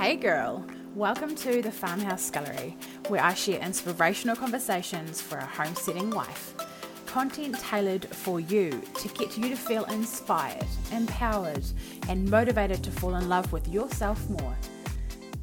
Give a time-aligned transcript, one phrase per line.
[0.00, 2.74] Hey girl, welcome to the Farmhouse Scullery,
[3.08, 6.54] where I share inspirational conversations for a homesteading wife.
[7.04, 11.64] Content tailored for you to get you to feel inspired, empowered,
[12.08, 14.56] and motivated to fall in love with yourself more.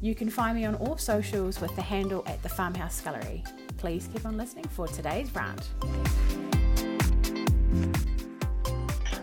[0.00, 3.44] You can find me on all socials with the handle at the Farmhouse Scullery.
[3.76, 5.68] Please keep on listening for today's rant.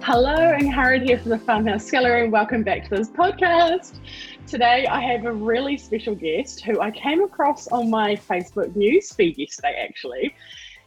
[0.02, 3.97] Hello, and Harriet here from the Farmhouse Scullery, and welcome back to this podcast.
[4.48, 9.12] Today, I have a really special guest who I came across on my Facebook news
[9.12, 10.36] feed yesterday, actually.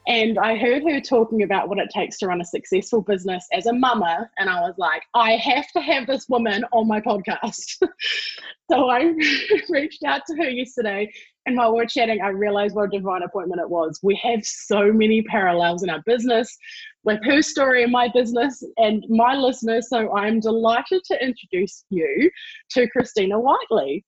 [0.06, 3.66] And I heard her talking about what it takes to run a successful business as
[3.66, 4.30] a mama.
[4.38, 7.82] And I was like, I have to have this woman on my podcast.
[8.70, 9.12] so I
[9.68, 11.10] reached out to her yesterday
[11.48, 13.98] and while we are chatting, I realized what a divine appointment it was.
[14.02, 16.58] We have so many parallels in our business
[17.08, 19.88] with her story and my business and my listeners.
[19.88, 22.30] So I'm delighted to introduce you
[22.72, 24.04] to Christina Whiteley.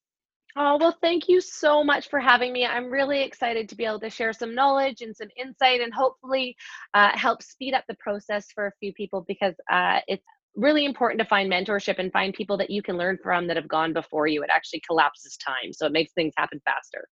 [0.55, 2.67] Oh, well, thank you so much for having me.
[2.67, 6.55] I'm really excited to be able to share some knowledge and some insight and hopefully
[6.93, 11.21] uh, help speed up the process for a few people because uh, it's really important
[11.21, 14.27] to find mentorship and find people that you can learn from that have gone before
[14.27, 14.43] you.
[14.43, 17.09] It actually collapses time, so it makes things happen faster.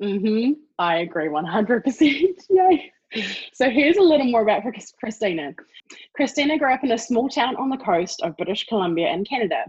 [0.00, 0.52] Mm-hmm.
[0.78, 2.00] I agree 100%.
[2.50, 2.92] Yay.
[3.52, 4.62] So here's a little more about
[4.98, 5.54] Christina.
[6.16, 9.64] Christina grew up in a small town on the coast of British Columbia in Canada.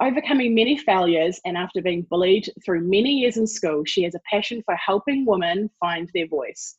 [0.00, 4.20] Overcoming many failures and after being bullied through many years in school, she has a
[4.30, 6.76] passion for helping women find their voice.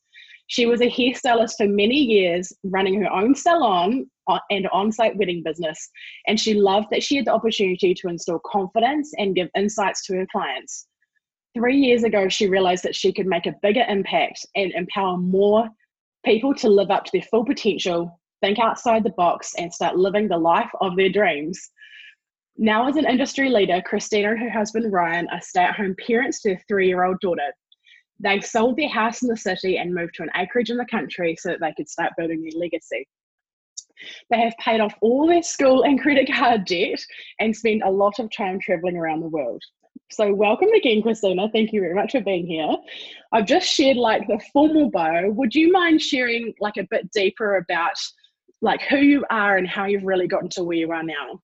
[0.47, 5.17] She was a hairstylist for many years, running her own salon uh, and on site
[5.17, 5.89] wedding business,
[6.27, 10.15] and she loved that she had the opportunity to instill confidence and give insights to
[10.15, 10.87] her clients
[11.57, 15.67] three years ago, she realized that she could make a bigger impact and empower more
[16.27, 20.27] people to live up to their full potential, think outside the box, and start living
[20.27, 21.71] the life of their dreams.
[22.57, 26.41] Now, as an industry leader, Christina and her husband Ryan are stay at home parents
[26.41, 27.53] to their three year old daughter.
[28.19, 31.37] They sold their house in the city and moved to an acreage in the country
[31.39, 33.07] so that they could start building their legacy.
[34.29, 36.99] They have paid off all their school and credit card debt
[37.39, 39.63] and spend a lot of time traveling around the world.
[40.09, 41.49] So, welcome again, Christina.
[41.51, 42.75] Thank you very much for being here.
[43.31, 45.29] I've just shared like the formal bio.
[45.31, 47.95] Would you mind sharing like a bit deeper about
[48.61, 51.41] like who you are and how you've really gotten to where you are now?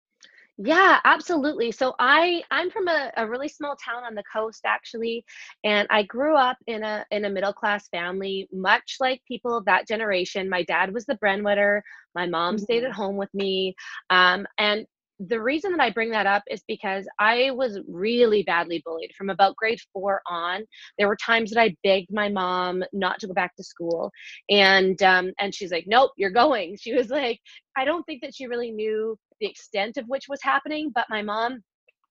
[0.64, 1.72] Yeah, absolutely.
[1.72, 5.26] So I I'm from a, a really small town on the coast actually,
[5.64, 9.66] and I grew up in a in a middle class family, much like people of
[9.66, 10.50] that generation.
[10.50, 11.84] My dad was the breadwinner.
[12.14, 12.64] My mom mm-hmm.
[12.64, 13.76] stayed at home with me,
[14.12, 14.86] um, and
[15.28, 19.30] the reason that I bring that up is because I was really badly bullied from
[19.30, 20.64] about grade four on.
[20.98, 24.12] There were times that I begged my mom not to go back to school,
[24.50, 27.40] and um, and she's like, "Nope, you're going." She was like,
[27.78, 31.22] I don't think that she really knew the extent of which was happening, but my
[31.22, 31.62] mom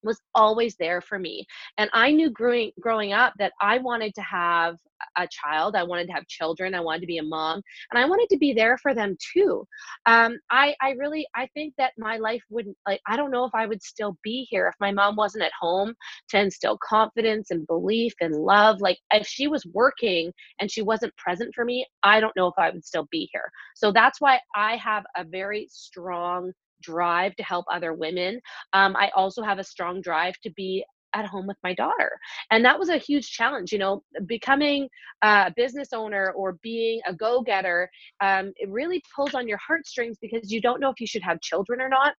[0.03, 1.45] was always there for me.
[1.77, 4.77] And I knew growing growing up that I wanted to have
[5.17, 5.75] a child.
[5.75, 6.75] I wanted to have children.
[6.75, 9.65] I wanted to be a mom, and I wanted to be there for them too.
[10.05, 13.55] Um, I I really I think that my life wouldn't like I don't know if
[13.55, 15.93] I would still be here if my mom wasn't at home
[16.29, 18.81] to instill confidence and belief and love.
[18.81, 22.55] Like if she was working and she wasn't present for me, I don't know if
[22.57, 23.49] I would still be here.
[23.75, 26.51] So that's why I have a very strong
[26.81, 28.39] drive to help other women.
[28.73, 32.17] Um, I also have a strong drive to be at home with my daughter.
[32.51, 34.87] And that was a huge challenge, you know, becoming
[35.21, 37.89] a business owner or being a go getter.
[38.21, 41.41] Um, it really pulls on your heartstrings because you don't know if you should have
[41.41, 42.13] children or not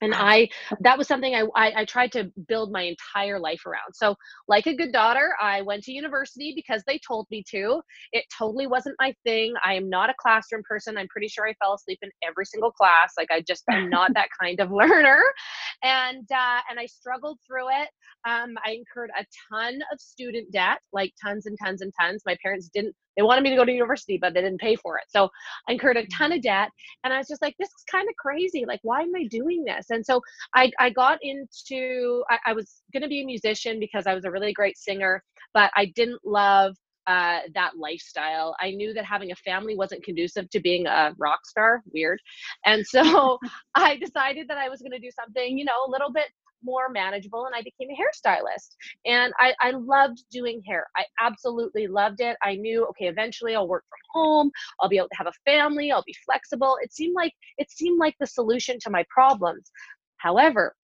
[0.00, 0.48] and i
[0.80, 3.94] that was something I, I, I tried to build my entire life around.
[3.94, 4.16] So
[4.48, 7.80] like a good daughter i went to university because they told me to.
[8.12, 9.54] It totally wasn't my thing.
[9.64, 10.96] I am not a classroom person.
[10.96, 13.14] I'm pretty sure i fell asleep in every single class.
[13.16, 15.22] Like i just i'm not that kind of learner.
[15.82, 17.88] And uh, and i struggled through it.
[18.28, 22.22] Um, i incurred a ton of student debt like tons and tons and tons.
[22.26, 24.98] My parents didn't they wanted me to go to university, but they didn't pay for
[24.98, 25.04] it.
[25.08, 25.28] So
[25.68, 26.70] I incurred a ton of debt.
[27.04, 28.64] And I was just like, this is kind of crazy.
[28.66, 29.86] Like, why am I doing this?
[29.90, 30.20] And so
[30.54, 34.24] I, I got into, I, I was going to be a musician because I was
[34.24, 35.22] a really great singer,
[35.54, 36.76] but I didn't love
[37.06, 38.56] uh, that lifestyle.
[38.60, 41.82] I knew that having a family wasn't conducive to being a rock star.
[41.92, 42.20] Weird.
[42.64, 43.38] And so
[43.74, 46.26] I decided that I was going to do something, you know, a little bit
[46.62, 48.74] more manageable and I became a hairstylist.
[49.04, 50.86] And I, I loved doing hair.
[50.96, 52.36] I absolutely loved it.
[52.42, 54.50] I knew, okay, eventually I'll work from home.
[54.80, 55.92] I'll be able to have a family.
[55.92, 56.78] I'll be flexible.
[56.82, 59.70] It seemed like it seemed like the solution to my problems.
[60.18, 60.74] However,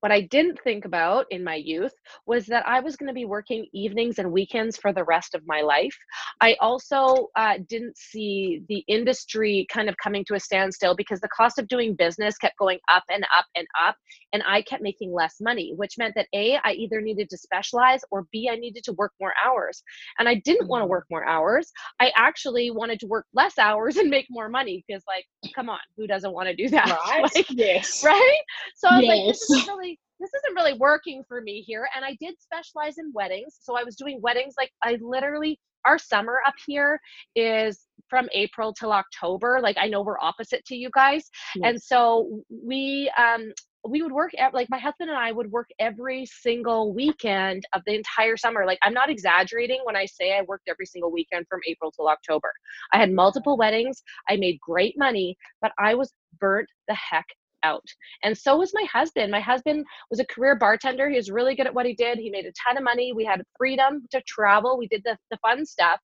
[0.00, 1.92] what I didn't think about in my youth
[2.26, 5.42] was that I was going to be working evenings and weekends for the rest of
[5.46, 5.96] my life.
[6.40, 11.28] I also uh, didn't see the industry kind of coming to a standstill because the
[11.28, 13.96] cost of doing business kept going up and up and up,
[14.32, 18.00] and I kept making less money, which meant that A, I either needed to specialize
[18.10, 19.82] or B, I needed to work more hours.
[20.18, 20.90] And I didn't want to mm.
[20.90, 21.70] work more hours.
[22.00, 25.24] I actually wanted to work less hours and make more money because, like,
[25.54, 26.88] come on, who doesn't want to do that?
[27.10, 27.34] Right.
[27.34, 28.04] like, yes.
[28.04, 28.40] Right.
[28.76, 29.08] So I was yes.
[29.08, 31.88] like, this is really this isn't really working for me here.
[31.96, 33.58] And I did specialize in weddings.
[33.60, 37.00] So I was doing weddings like I literally our summer up here
[37.34, 39.60] is from April till October.
[39.62, 41.30] Like I know we're opposite to you guys.
[41.62, 43.52] And so we um
[43.88, 47.80] we would work at, like my husband and I would work every single weekend of
[47.86, 48.66] the entire summer.
[48.66, 52.08] Like I'm not exaggerating when I say I worked every single weekend from April till
[52.08, 52.52] October.
[52.92, 54.02] I had multiple weddings.
[54.28, 57.26] I made great money, but I was burnt the heck
[57.62, 57.84] out.
[58.22, 59.30] And so was my husband.
[59.30, 61.08] My husband was a career bartender.
[61.08, 62.18] He was really good at what he did.
[62.18, 63.12] He made a ton of money.
[63.12, 64.78] We had freedom to travel.
[64.78, 66.00] We did the, the fun stuff.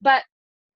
[0.00, 0.22] But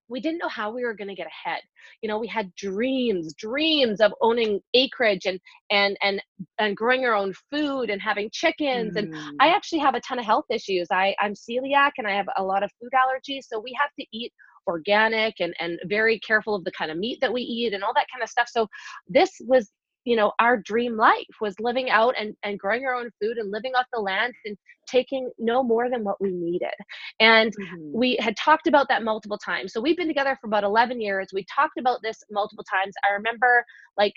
[0.07, 1.61] we didn't know how we were going to get ahead
[2.01, 5.39] you know we had dreams dreams of owning acreage and
[5.71, 6.21] and and
[6.59, 8.99] and growing our own food and having chickens mm.
[8.99, 9.53] and i mm.
[9.53, 12.63] actually have a ton of health issues i i'm celiac and i have a lot
[12.63, 14.31] of food allergies so we have to eat
[14.67, 17.93] organic and and very careful of the kind of meat that we eat and all
[17.95, 18.67] that kind of stuff so
[19.07, 19.71] this was
[20.05, 23.51] you know our dream life was living out and, and growing our own food and
[23.51, 24.57] living off the land and
[24.87, 26.73] taking no more than what we needed.
[27.19, 27.91] And mm-hmm.
[27.91, 29.73] we had talked about that multiple times.
[29.73, 31.29] So we've been together for about 11 years.
[31.33, 32.93] We talked about this multiple times.
[33.03, 33.65] I remember
[33.97, 34.13] like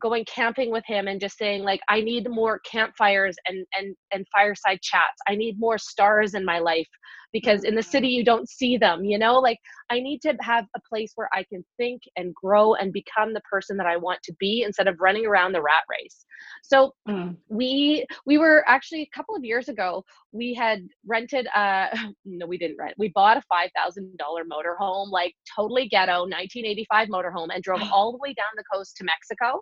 [0.00, 4.24] going camping with him and just saying like i need more campfires and and and
[4.32, 5.18] fireside chats.
[5.26, 6.88] I need more stars in my life
[7.32, 9.38] because in the city you don't see them you know?
[9.38, 9.58] Like
[9.90, 13.40] i need to have a place where i can think and grow and become the
[13.40, 16.24] person that i want to be instead of running around the rat race.
[16.62, 17.36] So mm.
[17.48, 21.88] we we were actually a couple of years ago we had rented uh
[22.24, 22.94] no we didn't rent.
[22.98, 28.34] We bought a $5000 motorhome like totally ghetto 1985 motorhome and drove all the way
[28.34, 29.60] down the coast to mexico.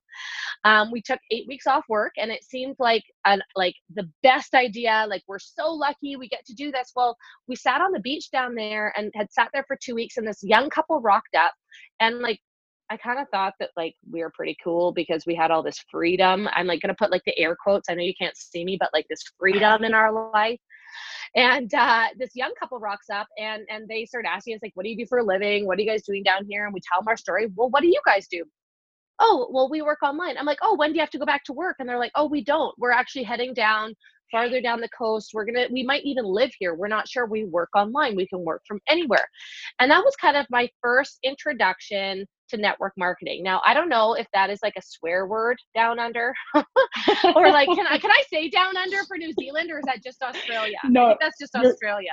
[0.64, 4.54] Um, we took eight weeks off work and it seemed like an like the best
[4.54, 7.16] idea like we're so lucky we get to do this well
[7.48, 10.26] we sat on the beach down there and had sat there for two weeks and
[10.26, 11.52] this young couple rocked up
[12.00, 12.40] and like
[12.88, 15.84] I kind of thought that like we were pretty cool because we had all this
[15.90, 16.48] freedom.
[16.52, 17.88] I'm like gonna put like the air quotes.
[17.88, 20.60] I know you can't see me, but like this freedom in our life.
[21.34, 24.84] And uh, this young couple rocks up and and they start asking us like, "What
[24.84, 25.66] do you do for a living?
[25.66, 27.48] What are you guys doing down here?" And we tell them our story.
[27.54, 28.44] Well, what do you guys do?
[29.18, 30.36] Oh, well, we work online.
[30.36, 32.12] I'm like, "Oh, when do you have to go back to work?" And they're like,
[32.14, 32.74] "Oh, we don't.
[32.78, 33.94] We're actually heading down
[34.30, 35.30] farther down the coast.
[35.34, 36.74] We're gonna, we might even live here.
[36.74, 37.26] We're not sure.
[37.26, 38.16] We work online.
[38.16, 39.24] We can work from anywhere.
[39.80, 43.42] And that was kind of my first introduction to network marketing.
[43.42, 47.68] Now, I don't know if that is like a swear word down under, or like,
[47.68, 50.78] can I can I say down under for New Zealand, or is that just Australia?
[50.84, 52.12] No, that's just Australia.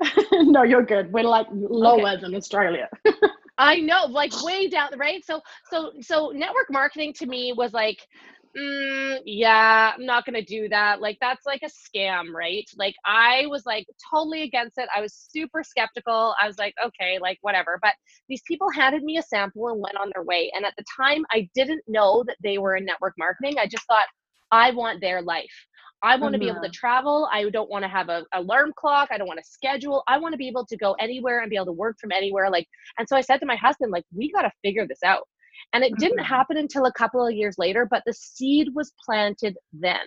[0.32, 1.12] no, you're good.
[1.12, 2.20] We're like lower okay.
[2.20, 2.88] than Australia.
[3.58, 5.24] I know, like way down, right?
[5.24, 7.98] So, so, so network marketing to me was like
[8.56, 11.00] mm, yeah, I'm not to do that.
[11.00, 12.64] Like, that's like a scam, right?
[12.78, 14.88] Like, I was like totally against it.
[14.96, 16.34] I was super skeptical.
[16.40, 17.78] I was like, okay, like, whatever.
[17.82, 17.94] But
[18.28, 20.50] these people handed me a sample and went on their way.
[20.54, 23.56] And at the time, I didn't know that they were in network marketing.
[23.58, 24.06] I just thought,
[24.52, 25.66] I want their life.
[26.02, 26.72] I want to be able to mm-hmm.
[26.72, 27.28] travel.
[27.32, 29.08] I don't want to have a alarm clock.
[29.10, 30.02] I don't want to schedule.
[30.06, 32.50] I want to be able to go anywhere and be able to work from anywhere.
[32.50, 35.26] Like, and so I said to my husband, like, we got to figure this out.
[35.72, 36.34] And it didn't mm-hmm.
[36.34, 40.00] happen until a couple of years later, but the seed was planted then.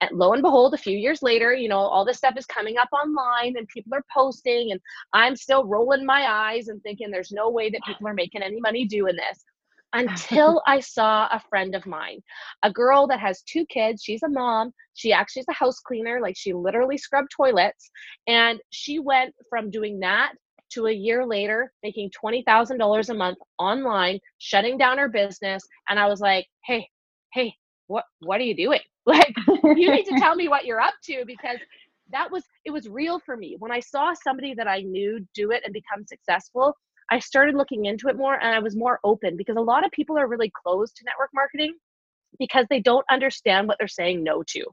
[0.00, 2.76] And lo and behold, a few years later, you know, all this stuff is coming
[2.76, 4.80] up online and people are posting, and
[5.12, 8.60] I'm still rolling my eyes and thinking there's no way that people are making any
[8.60, 9.44] money doing this.
[9.92, 12.20] Until I saw a friend of mine,
[12.62, 14.02] a girl that has two kids.
[14.02, 14.72] She's a mom.
[14.94, 16.20] She actually is a house cleaner.
[16.20, 17.90] Like she literally scrubbed toilets.
[18.26, 20.32] And she went from doing that
[20.72, 25.62] to a year later making $20,000 a month online, shutting down her business.
[25.88, 26.88] And I was like, hey,
[27.32, 27.54] hey,
[27.86, 28.80] what, what are you doing?
[29.06, 31.56] Like, you need to tell me what you're up to because
[32.12, 33.56] that was, it was real for me.
[33.58, 36.76] When I saw somebody that I knew do it and become successful,
[37.10, 39.90] I started looking into it more and I was more open because a lot of
[39.92, 41.74] people are really closed to network marketing
[42.38, 44.64] because they don't understand what they're saying no to.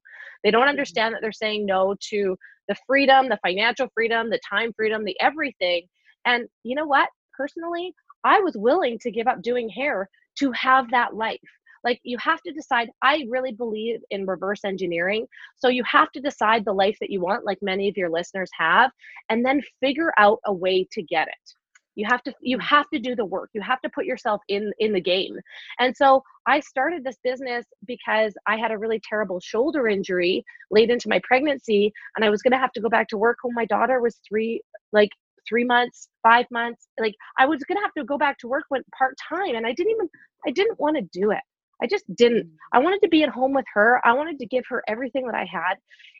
[0.44, 0.70] They don't mm-hmm.
[0.70, 2.38] understand that they're saying no to
[2.68, 5.88] the freedom, the financial freedom, the time freedom, the everything.
[6.26, 7.10] And you know what?
[7.38, 11.40] Personally, I was willing to give up doing hair to have that life.
[11.84, 15.28] Like you have to decide, I really believe in reverse engineering.
[15.56, 18.50] So you have to decide the life that you want, like many of your listeners
[18.58, 18.92] have,
[19.30, 21.54] and then figure out a way to get it.
[21.96, 24.72] You have to you have to do the work you have to put yourself in
[24.80, 25.38] in the game
[25.80, 30.90] and so i started this business because i had a really terrible shoulder injury late
[30.90, 33.56] into my pregnancy and i was going to have to go back to work when
[33.56, 34.62] my daughter was 3
[34.94, 35.10] like
[35.48, 38.66] 3 months 5 months like i was going to have to go back to work
[38.70, 40.10] when part time and i didn't even
[40.48, 41.46] i didn't want to do it
[41.82, 42.46] I just didn't.
[42.46, 42.52] Mm.
[42.74, 44.02] I wanted to be at home with her.
[44.06, 45.76] I wanted to give her everything that I had.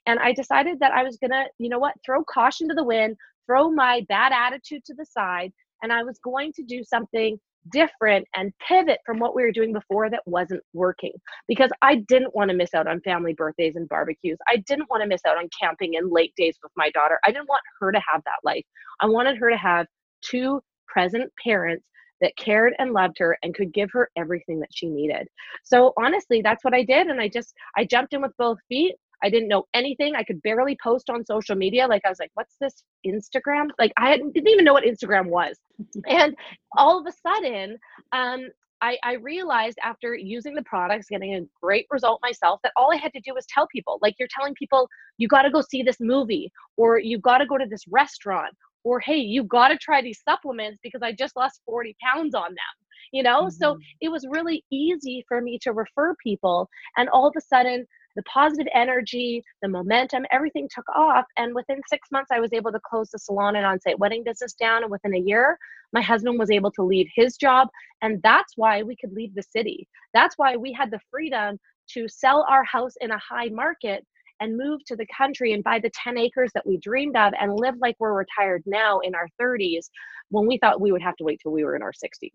[0.06, 2.84] And I decided that I was going to, you know what, throw caution to the
[2.84, 3.16] wind,
[3.46, 5.52] throw my bad attitude to the side,
[5.86, 7.40] and I was going to do something
[7.72, 11.12] different and pivot from what we were doing before that wasn't working
[11.48, 14.40] because I didn't want to miss out on family birthdays and barbecues.
[14.48, 17.20] I didn't want to miss out on camping and late days with my daughter.
[17.24, 18.66] I didn't want her to have that life.
[19.00, 19.86] I wanted her to have
[20.24, 21.86] two present parents
[22.20, 25.28] that cared and loved her and could give her everything that she needed.
[25.64, 28.96] So honestly, that's what I did and I just I jumped in with both feet.
[29.24, 30.16] I didn't know anything.
[30.16, 31.88] I could barely post on social media.
[31.88, 33.70] Like I was like, what's this Instagram?
[33.80, 35.58] Like I didn't even know what Instagram was.
[36.08, 36.36] and
[36.78, 37.78] all of a sudden,
[38.12, 38.50] um,
[38.82, 42.98] I, I, realized after using the products, getting a great result myself, that all I
[42.98, 44.00] had to do was tell people.
[44.02, 47.46] Like you're telling people, you got to go see this movie, or you got to
[47.46, 48.54] go to this restaurant,
[48.84, 52.50] or hey, you got to try these supplements because I just lost 40 pounds on
[52.50, 52.76] them.
[53.12, 53.52] You know, mm-hmm.
[53.52, 56.70] so it was really easy for me to refer people.
[56.98, 61.26] And all of a sudden, the positive energy, the momentum, everything took off.
[61.38, 64.24] And within six months, I was able to close the salon and on site wedding
[64.24, 64.84] business down.
[64.84, 65.58] And within a year,
[65.94, 67.68] my husband was able to leave his job.
[68.02, 69.88] And that's why we could leave the city.
[70.14, 71.58] That's why we had the freedom
[71.92, 74.06] to sell our house in a high market
[74.42, 77.54] and move to the country and buy the 10 acres that we dreamed of and
[77.54, 79.90] live like we're retired now in our 30s
[80.30, 82.34] when we thought we would have to wait till we were in our 60s.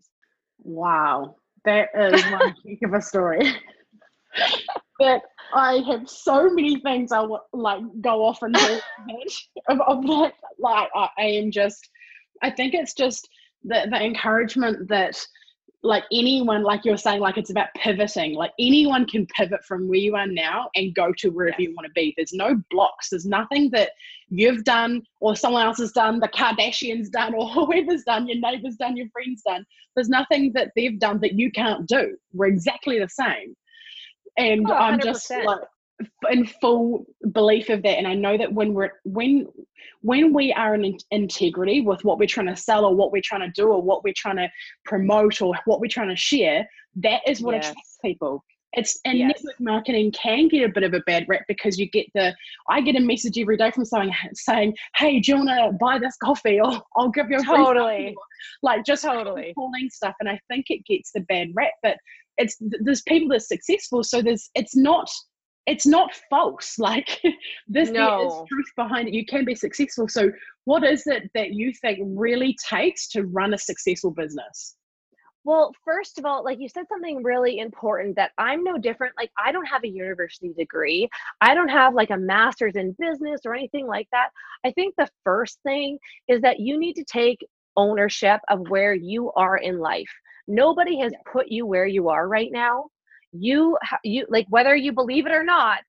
[0.63, 1.35] Wow.
[1.65, 3.53] That is one heck of a story.
[4.99, 5.21] That
[5.53, 8.79] I have so many things I would like go off and do
[9.67, 10.33] of, of that.
[10.59, 11.89] Like I, I am just,
[12.41, 13.27] I think it's just
[13.63, 15.17] the the encouragement that
[15.83, 18.35] like anyone, like you're saying, like it's about pivoting.
[18.35, 21.69] Like anyone can pivot from where you are now and go to wherever yes.
[21.69, 22.13] you want to be.
[22.15, 23.09] There's no blocks.
[23.09, 23.91] There's nothing that
[24.29, 28.75] you've done or someone else has done, the Kardashians done, or whoever's done, your neighbor's
[28.75, 29.65] done, your friend's done.
[29.95, 32.15] There's nothing that they've done that you can't do.
[32.31, 33.55] We're exactly the same
[34.37, 35.59] and oh, i'm just like
[36.31, 39.47] in full belief of that and i know that when we're when
[40.01, 43.41] when we are in integrity with what we're trying to sell or what we're trying
[43.41, 44.49] to do or what we're trying to
[44.85, 47.69] promote or what we're trying to share that is what yes.
[47.69, 49.33] attracts people it's and yes.
[49.35, 52.33] network marketing can get a bit of a bad rap because you get the
[52.69, 55.99] I get a message every day from someone saying, "Hey, do you want to buy
[55.99, 56.59] this coffee?
[56.61, 58.15] Or I'll give you a totally
[58.63, 61.97] like just totally calling stuff." And I think it gets the bad rap, but
[62.41, 65.09] it's there's people that are successful so there's it's not
[65.67, 67.21] it's not false like
[67.67, 68.27] this no.
[68.27, 70.31] is truth behind it you can be successful so
[70.65, 74.75] what is it that you think really takes to run a successful business
[75.43, 79.15] well, first of all, like you said something really important that I'm no different.
[79.17, 81.09] Like, I don't have a university degree.
[81.41, 84.29] I don't have like a master's in business or anything like that.
[84.63, 87.43] I think the first thing is that you need to take
[87.75, 90.11] ownership of where you are in life.
[90.51, 92.87] Nobody has put you where you are right now.
[93.31, 95.79] You you like whether you believe it or not,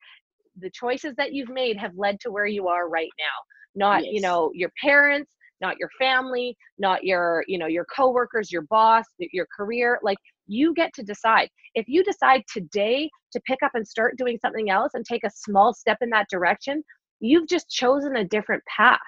[0.56, 3.36] the choices that you've made have led to where you are right now.
[3.74, 4.12] Not, yes.
[4.14, 9.04] you know, your parents, not your family, not your, you know, your coworkers, your boss,
[9.18, 9.98] your career.
[10.02, 11.48] Like you get to decide.
[11.74, 15.30] If you decide today to pick up and start doing something else and take a
[15.34, 16.84] small step in that direction,
[17.18, 19.00] you've just chosen a different path.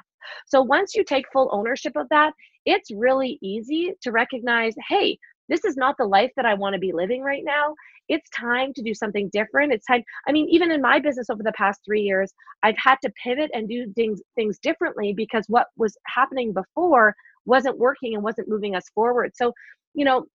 [0.47, 2.33] So once you take full ownership of that,
[2.65, 6.79] it's really easy to recognize, hey, this is not the life that I want to
[6.79, 7.75] be living right now.
[8.09, 9.73] It's time to do something different.
[9.73, 10.03] It's time.
[10.29, 12.33] I mean, even in my business over the past three years,
[12.63, 17.15] I've had to pivot and do things things differently because what was happening before
[17.47, 19.33] wasn't working and wasn't moving us forward.
[19.35, 19.53] So,
[19.95, 20.27] you know,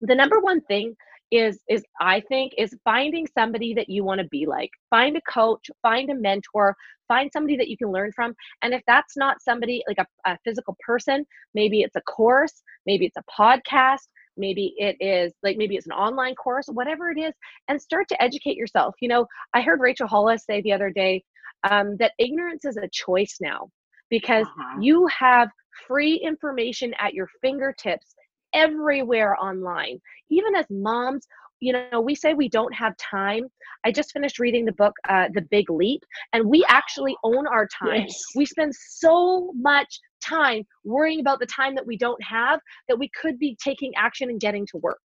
[0.00, 0.94] the number one thing
[1.30, 5.20] is is i think is finding somebody that you want to be like find a
[5.32, 6.74] coach find a mentor
[7.06, 10.36] find somebody that you can learn from and if that's not somebody like a, a
[10.44, 11.24] physical person
[11.54, 15.92] maybe it's a course maybe it's a podcast maybe it is like maybe it's an
[15.92, 17.32] online course whatever it is
[17.68, 21.22] and start to educate yourself you know i heard rachel hollis say the other day
[21.68, 23.68] um, that ignorance is a choice now
[24.08, 24.78] because uh-huh.
[24.80, 25.48] you have
[25.86, 28.14] free information at your fingertips
[28.54, 31.26] everywhere online even as moms
[31.60, 33.44] you know we say we don't have time.
[33.84, 36.02] I just finished reading the book uh, the big leap
[36.32, 38.02] and we actually own our time.
[38.06, 38.22] Yes.
[38.34, 43.10] we spend so much time worrying about the time that we don't have that we
[43.20, 45.00] could be taking action and getting to work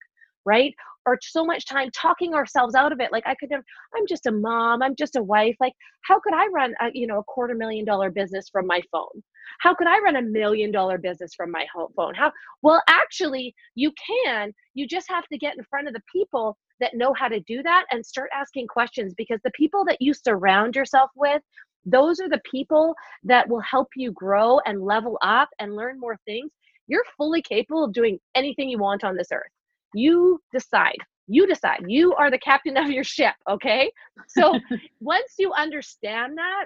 [0.45, 0.73] right?
[1.05, 3.11] Or so much time talking ourselves out of it.
[3.11, 3.63] Like I could have,
[3.95, 5.55] I'm just a mom, I'm just a wife.
[5.59, 5.73] Like,
[6.03, 9.23] how could I run a, you know, a quarter million dollar business from my phone?
[9.59, 12.15] How could I run a million dollar business from my home phone?
[12.15, 12.31] How
[12.63, 13.91] well actually you
[14.25, 14.53] can.
[14.73, 17.63] You just have to get in front of the people that know how to do
[17.63, 21.41] that and start asking questions because the people that you surround yourself with
[21.85, 26.17] those are the people that will help you grow and level up and learn more
[26.25, 26.51] things
[26.87, 29.51] you're fully capable of doing anything you want on this earth
[29.95, 30.97] you decide.
[31.27, 31.83] You decide.
[31.87, 33.91] You are the captain of your ship okay?
[34.27, 34.59] So
[34.99, 36.65] once you understand that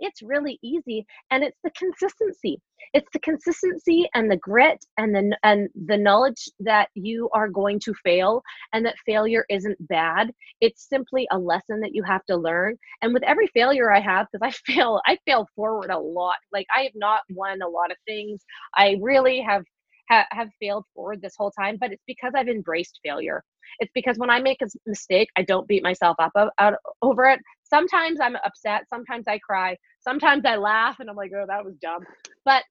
[0.00, 2.60] it's really easy and it's the consistency.
[2.94, 7.78] It's the consistency and the grit and the and the knowledge that you are going
[7.80, 10.32] to fail and that failure isn't bad.
[10.60, 12.76] It's simply a lesson that you have to learn.
[13.02, 16.36] And with every failure i have because i fail i fail forward a lot.
[16.52, 18.42] Like i have not won a lot of things.
[18.74, 19.64] I really have
[20.10, 23.42] ha- have failed forward this whole time but it's because i've embraced failure.
[23.78, 27.40] It's because when i make a mistake i don't beat myself up out over it.
[27.62, 31.74] Sometimes i'm upset sometimes i cry sometimes i laugh and i'm like oh that was
[31.80, 32.02] dumb.
[32.44, 32.64] But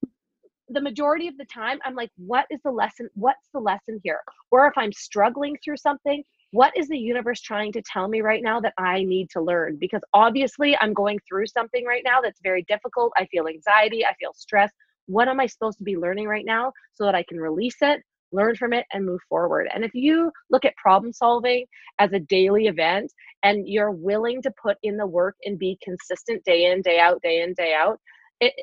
[0.72, 4.22] the majority of the time i'm like what is the lesson what's the lesson here?
[4.52, 8.42] Or if i'm struggling through something what is the universe trying to tell me right
[8.42, 9.78] now that i need to learn?
[9.80, 13.14] Because obviously i'm going through something right now that's very difficult.
[13.18, 14.72] I feel anxiety i feel stress
[15.10, 18.02] what am i supposed to be learning right now so that i can release it
[18.32, 19.68] learn from it and move forward.
[19.74, 21.66] And if you look at problem solving
[22.00, 23.12] as a daily event
[23.44, 27.22] and you're willing to put in the work and be consistent day in, day out,
[27.22, 28.00] day in, day out,
[28.40, 28.54] it,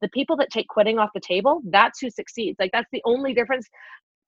[0.00, 2.56] the people that take quitting off the table, that's who succeeds.
[2.58, 3.68] Like that's the only difference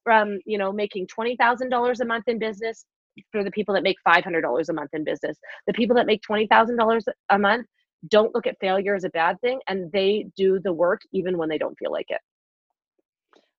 [0.05, 2.85] from, you know, making $20,000 a month in business
[3.31, 5.37] for the people that make $500 a month in business.
[5.67, 7.67] The people that make $20,000 a month
[8.09, 11.49] don't look at failure as a bad thing and they do the work even when
[11.49, 12.21] they don't feel like it.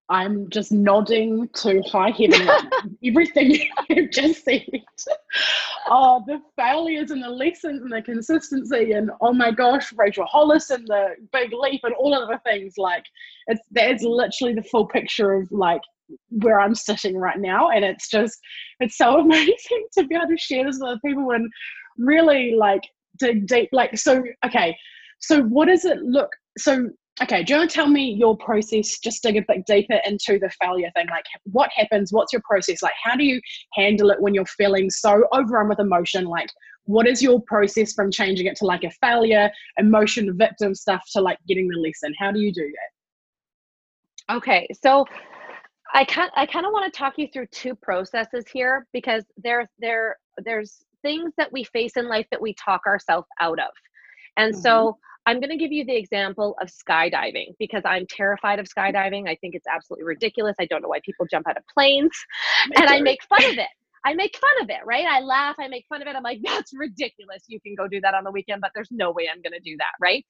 [0.10, 2.48] I'm just nodding to high heaven
[3.06, 4.66] Everything you've just said.
[5.86, 10.70] Oh, the failures and the lessons and the consistency and oh my gosh, Rachel Hollis
[10.70, 12.76] and the big leap and all of the things.
[12.78, 13.04] Like
[13.48, 15.82] it's that's literally the full picture of like
[16.30, 17.70] where I'm sitting right now.
[17.70, 18.40] And it's just
[18.80, 21.52] it's so amazing to be able to share this with other people and
[21.98, 22.84] really like
[23.18, 23.70] dig deep.
[23.72, 24.76] Like so okay.
[25.20, 26.90] So what does it look so
[27.22, 28.98] okay, do you want to tell me your process?
[29.00, 31.08] Just dig a bit deeper into the failure thing.
[31.10, 32.12] Like, what happens?
[32.12, 32.82] What's your process?
[32.82, 33.40] Like, how do you
[33.74, 36.26] handle it when you're feeling so overrun with emotion?
[36.26, 36.50] Like,
[36.86, 41.22] what is your process from changing it to like a failure, emotion, victim stuff to
[41.22, 42.14] like getting the lesson?
[42.20, 42.72] How do you do
[44.28, 44.36] that?
[44.36, 45.06] Okay, so
[45.94, 49.70] I can I kind of want to talk you through two processes here because there
[49.80, 53.72] there there's things that we face in life that we talk ourselves out of,
[54.38, 54.62] and mm-hmm.
[54.62, 59.30] so I'm going to give you the example of skydiving because I'm terrified of skydiving.
[59.30, 60.56] I think it's absolutely ridiculous.
[60.60, 62.12] I don't know why people jump out of planes
[62.76, 63.68] and I make fun of it.
[64.06, 65.06] I make fun of it, right?
[65.06, 66.16] I laugh, I make fun of it.
[66.16, 67.44] I'm like, that's ridiculous.
[67.48, 69.60] You can go do that on the weekend, but there's no way I'm going to
[69.60, 70.26] do that, right?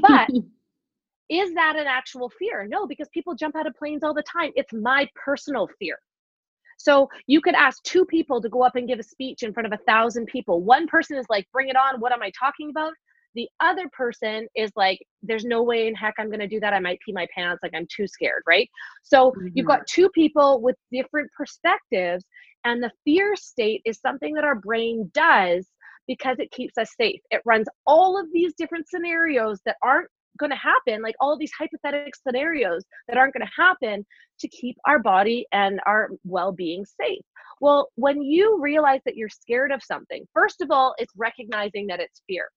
[0.00, 0.30] But
[1.28, 2.66] is that an actual fear?
[2.68, 4.52] No, because people jump out of planes all the time.
[4.54, 5.98] It's my personal fear.
[6.80, 9.66] So you could ask two people to go up and give a speech in front
[9.66, 10.62] of a thousand people.
[10.62, 12.00] One person is like, bring it on.
[12.00, 12.94] What am I talking about?
[13.34, 16.72] The other person is like, there's no way in heck I'm going to do that.
[16.72, 17.60] I might pee my pants.
[17.62, 18.68] Like, I'm too scared, right?
[19.02, 19.48] So mm-hmm.
[19.52, 22.24] you've got two people with different perspectives.
[22.64, 25.66] And the fear state is something that our brain does
[26.06, 27.20] because it keeps us safe.
[27.30, 30.08] It runs all of these different scenarios that aren't
[30.40, 34.04] going to happen, like all these hypothetical scenarios that aren't going to happen
[34.40, 37.22] to keep our body and our well being safe.
[37.60, 42.00] Well, when you realize that you're scared of something, first of all, it's recognizing that
[42.00, 42.48] it's fear.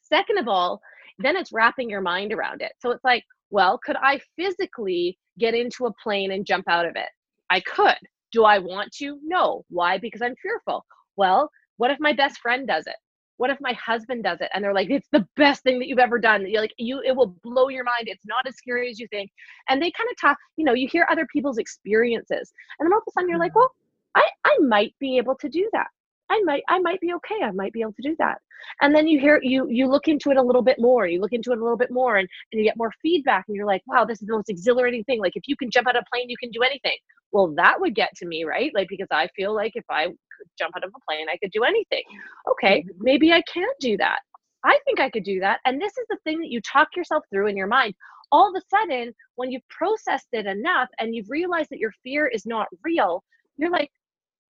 [0.00, 0.80] Second of all,
[1.18, 2.72] then it's wrapping your mind around it.
[2.80, 6.96] So it's like, well, could I physically get into a plane and jump out of
[6.96, 7.08] it?
[7.50, 7.98] I could.
[8.32, 9.18] Do I want to?
[9.22, 9.64] No.
[9.68, 9.98] Why?
[9.98, 10.84] Because I'm fearful.
[11.16, 12.96] Well, what if my best friend does it?
[13.40, 15.98] What if my husband does it and they're like, it's the best thing that you've
[15.98, 16.46] ever done?
[16.46, 18.04] You're like, you, it will blow your mind.
[18.04, 19.30] It's not as scary as you think.
[19.70, 22.52] And they kind of talk, you know, you hear other people's experiences.
[22.78, 23.60] And then all of a sudden you're like, mm-hmm.
[23.60, 23.74] well,
[24.14, 25.86] I, I might be able to do that.
[26.28, 27.42] I might I might be okay.
[27.42, 28.42] I might be able to do that.
[28.82, 31.06] And then you hear you you look into it a little bit more.
[31.06, 33.56] You look into it a little bit more and, and you get more feedback and
[33.56, 35.18] you're like, wow, this is the most exhilarating thing.
[35.18, 36.98] Like if you can jump out of a plane, you can do anything.
[37.32, 38.72] Well, that would get to me, right?
[38.74, 41.52] Like because I feel like if I could jump out of a plane, I could
[41.52, 42.02] do anything.
[42.50, 42.98] Okay, mm-hmm.
[43.00, 44.20] maybe I can't do that.
[44.64, 45.60] I think I could do that.
[45.64, 47.94] And this is the thing that you talk yourself through in your mind.
[48.32, 52.26] All of a sudden, when you've processed it enough and you've realized that your fear
[52.28, 53.24] is not real,
[53.56, 53.90] you're like,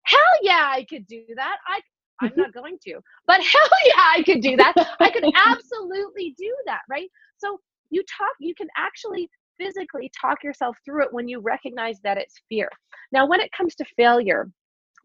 [0.04, 1.56] hell yeah, I could do that.
[1.66, 1.80] I
[2.22, 4.74] I'm not going to, but hell yeah, I could do that.
[5.00, 7.08] I could absolutely do that, right?
[7.38, 7.58] So
[7.90, 9.28] you talk, you can actually
[9.60, 12.68] physically talk yourself through it when you recognize that it's fear.
[13.12, 14.48] Now, when it comes to failure,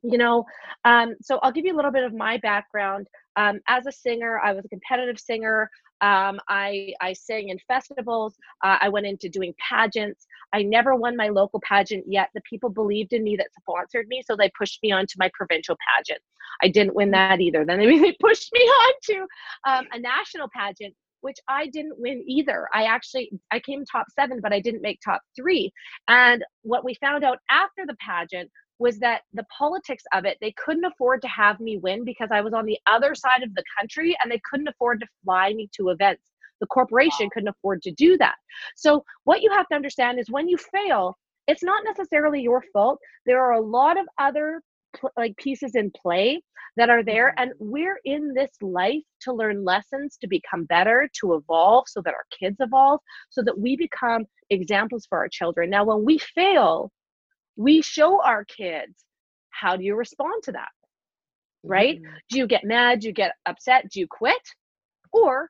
[0.03, 0.45] you know
[0.83, 4.39] um, so i'll give you a little bit of my background um, as a singer
[4.43, 5.67] i was a competitive singer
[6.01, 8.35] um, I, I sang in festivals.
[8.63, 10.27] Uh, I went into doing pageants.
[10.53, 12.29] I never won my local pageant yet.
[12.35, 15.29] The people believed in me that sponsored me, so they pushed me on to my
[15.33, 16.21] provincial pageant.
[16.61, 17.65] I didn't win that either.
[17.65, 19.27] Then they, they pushed me on to
[19.67, 20.93] um, a national pageant,
[21.25, 22.69] which I didn't win either.
[22.71, 25.71] I actually I came top seven, but I didn't make top three.
[26.07, 30.53] And what we found out after the pageant was that the politics of it, they
[30.63, 33.63] couldn't afford to have me win because I was on the other side of the
[33.75, 36.21] country and they couldn't afford to fly me to events.
[36.61, 37.29] The corporation wow.
[37.33, 38.35] couldn't afford to do that.
[38.75, 42.99] So, what you have to understand is when you fail, it's not necessarily your fault.
[43.25, 44.61] There are a lot of other
[45.17, 46.41] like pieces in play
[46.77, 47.71] that are there and mm-hmm.
[47.71, 52.25] we're in this life to learn lessons to become better to evolve so that our
[52.37, 55.69] kids evolve so that we become examples for our children.
[55.69, 56.91] Now when we fail
[57.55, 59.05] we show our kids
[59.49, 60.69] how do you respond to that?
[61.63, 61.97] Right?
[61.97, 62.15] Mm-hmm.
[62.29, 62.99] do you get mad?
[62.99, 63.89] Do you get upset?
[63.89, 64.35] Do you quit?
[65.11, 65.49] Or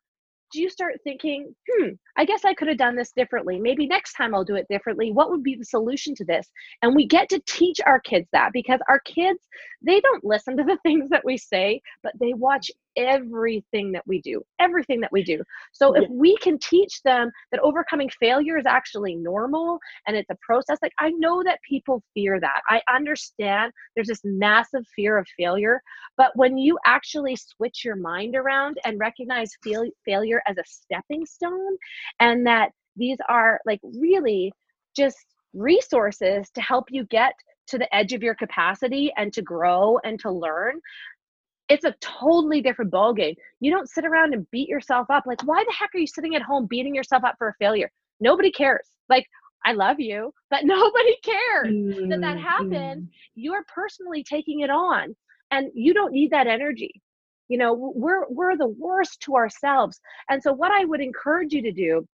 [0.53, 3.59] do you start thinking, hmm, I guess I could have done this differently.
[3.59, 5.11] Maybe next time I'll do it differently.
[5.11, 6.49] What would be the solution to this?
[6.81, 9.39] And we get to teach our kids that because our kids,
[9.81, 14.21] they don't listen to the things that we say, but they watch everything that we
[14.21, 15.43] do, everything that we do.
[15.73, 20.37] So if we can teach them that overcoming failure is actually normal and it's a
[20.41, 22.61] process, like I know that people fear that.
[22.69, 25.81] I understand there's this massive fear of failure,
[26.17, 31.25] but when you actually switch your mind around and recognize fail- failure as a stepping
[31.25, 31.77] stone
[32.19, 34.51] and that these are like really
[34.95, 37.33] just resources to help you get
[37.67, 40.79] to the edge of your capacity and to grow and to learn
[41.69, 43.35] it's a totally different ballgame.
[43.59, 45.25] You don't sit around and beat yourself up.
[45.25, 47.91] Like, why the heck are you sitting at home beating yourself up for a failure?
[48.19, 48.87] Nobody cares.
[49.09, 49.25] Like,
[49.65, 52.09] I love you, but nobody cares mm-hmm.
[52.09, 53.03] that that happened.
[53.03, 53.09] Mm.
[53.35, 55.15] You're personally taking it on,
[55.51, 57.01] and you don't need that energy.
[57.49, 59.99] You know, we're we're the worst to ourselves.
[60.29, 62.07] And so, what I would encourage you to do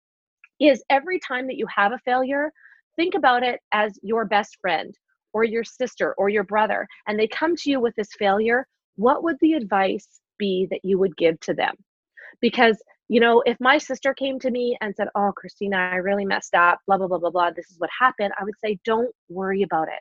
[0.60, 2.52] is every time that you have a failure,
[2.96, 4.94] think about it as your best friend
[5.34, 9.24] or your sister or your brother, and they come to you with this failure what
[9.24, 11.76] would the advice be that you would give to them?
[12.42, 16.26] Because, you know, if my sister came to me and said, Oh, Christina, I really
[16.26, 19.14] messed up, blah, blah, blah, blah, blah, this is what happened, I would say, Don't
[19.30, 20.00] worry about it.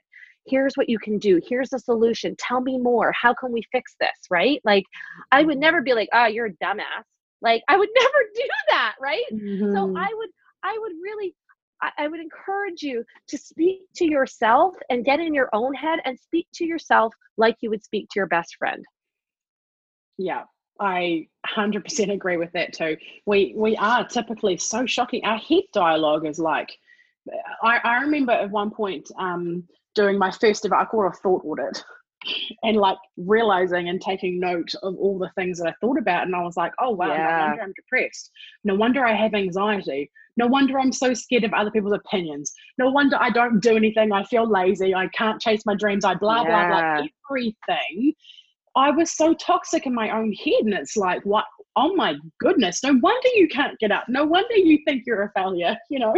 [0.51, 1.41] Here's what you can do.
[1.47, 2.35] Here's the solution.
[2.39, 3.13] Tell me more.
[3.13, 4.11] How can we fix this?
[4.31, 4.61] Right?
[4.65, 4.85] Like,
[5.33, 7.05] I would never be like, Oh, you're a dumbass.
[7.41, 8.95] Like, I would never do that.
[9.01, 9.25] Right?
[9.33, 9.75] Mm-hmm.
[9.75, 10.31] So I would,
[10.63, 11.35] I would really
[11.99, 16.19] I, would encourage you to speak to yourself and get in your own head and
[16.19, 18.85] speak to yourself like you would speak to your best friend.
[20.19, 20.43] Yeah,
[20.79, 22.97] I 100% agree with that too.
[23.27, 25.25] We we are typically so shocking.
[25.25, 26.71] Our head dialogue is like,
[27.63, 31.13] I, I remember at one point um, doing my first ever, I call it a
[31.13, 31.83] thought audit
[32.63, 36.25] and like realizing and taking note of all the things that I thought about.
[36.25, 37.17] And I was like, oh, wow, yeah.
[37.17, 38.31] no wonder I'm depressed.
[38.65, 40.11] No wonder I have anxiety.
[40.37, 42.53] No wonder I'm so scared of other people's opinions.
[42.79, 44.13] No wonder I don't do anything.
[44.13, 44.95] I feel lazy.
[44.95, 46.05] I can't chase my dreams.
[46.05, 46.69] I blah, yeah.
[46.69, 47.07] blah, blah.
[47.31, 48.15] Everything.
[48.77, 50.65] I was so toxic in my own head.
[50.65, 51.45] And it's like, what?
[51.81, 54.05] Oh my goodness, no wonder you can't get up.
[54.09, 56.13] No wonder you think you're a failure, you know,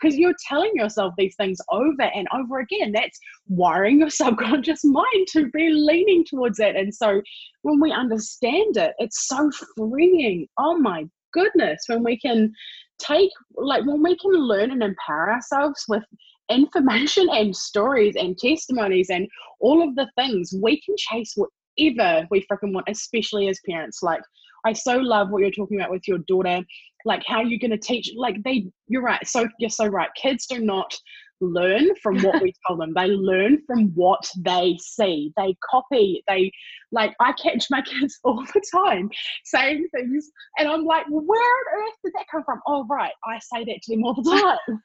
[0.00, 2.90] because you're telling yourself these things over and over again.
[2.90, 6.74] That's wiring your subconscious mind to be leaning towards that.
[6.74, 7.22] And so
[7.62, 10.48] when we understand it, it's so freeing.
[10.58, 12.52] Oh my goodness, when we can
[12.98, 16.02] take, like, when we can learn and empower ourselves with
[16.50, 19.28] information and stories and testimonies and
[19.60, 24.02] all of the things, we can chase whatever we freaking want, especially as parents.
[24.02, 24.22] Like,
[24.64, 26.62] I so love what you're talking about with your daughter,
[27.04, 28.10] like how you're going to teach.
[28.16, 29.26] Like they, you're right.
[29.26, 30.08] So you're so right.
[30.20, 30.94] Kids do not
[31.40, 32.92] learn from what we tell them.
[32.94, 35.32] They learn from what they see.
[35.36, 36.22] They copy.
[36.28, 36.50] They
[36.92, 39.10] like I catch my kids all the time
[39.44, 42.60] saying things, and I'm like, where on earth did that come from?
[42.66, 44.22] Oh, right, I say that to them all the
[44.68, 44.80] time.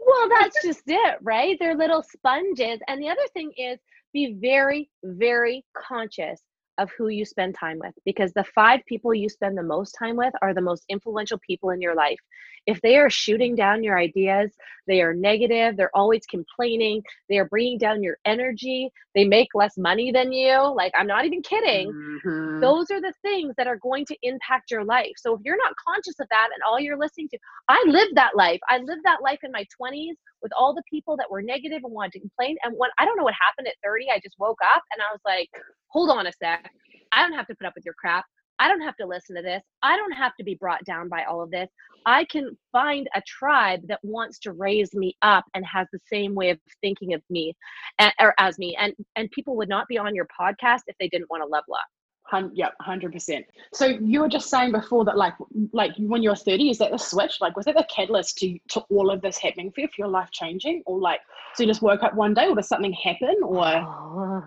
[0.00, 1.56] well, that's just it, right?
[1.58, 2.80] They're little sponges.
[2.88, 3.78] And the other thing is
[4.12, 6.40] be very, very conscious
[6.78, 10.16] of who you spend time with because the five people you spend the most time
[10.16, 12.18] with are the most influential people in your life.
[12.66, 14.50] If they are shooting down your ideas,
[14.88, 19.78] they are negative, they're always complaining, they are bringing down your energy, they make less
[19.78, 20.74] money than you.
[20.74, 21.92] Like, I'm not even kidding.
[21.92, 22.60] Mm-hmm.
[22.60, 25.12] Those are the things that are going to impact your life.
[25.16, 28.36] So, if you're not conscious of that and all you're listening to, I lived that
[28.36, 28.60] life.
[28.68, 31.92] I lived that life in my 20s with all the people that were negative and
[31.92, 32.56] wanted to complain.
[32.64, 35.12] And when I don't know what happened at 30, I just woke up and I
[35.12, 35.50] was like,
[35.96, 36.70] hold on a sec.
[37.10, 38.26] I don't have to put up with your crap.
[38.58, 39.62] I don't have to listen to this.
[39.82, 41.70] I don't have to be brought down by all of this.
[42.04, 46.34] I can find a tribe that wants to raise me up and has the same
[46.34, 47.54] way of thinking of me
[47.98, 48.76] eh, or as me.
[48.78, 51.74] And and people would not be on your podcast if they didn't want to level
[51.74, 51.86] up.
[52.32, 53.46] Yep, hundred percent.
[53.72, 55.34] So you were just saying before that, like,
[55.72, 57.40] like when you were thirty, is that the switch?
[57.40, 60.08] Like, was that the catalyst to to all of this happening for you, for your
[60.08, 61.20] life changing, or like,
[61.54, 63.66] so you just woke up one day, or does something happen, or?
[63.66, 64.44] Oh,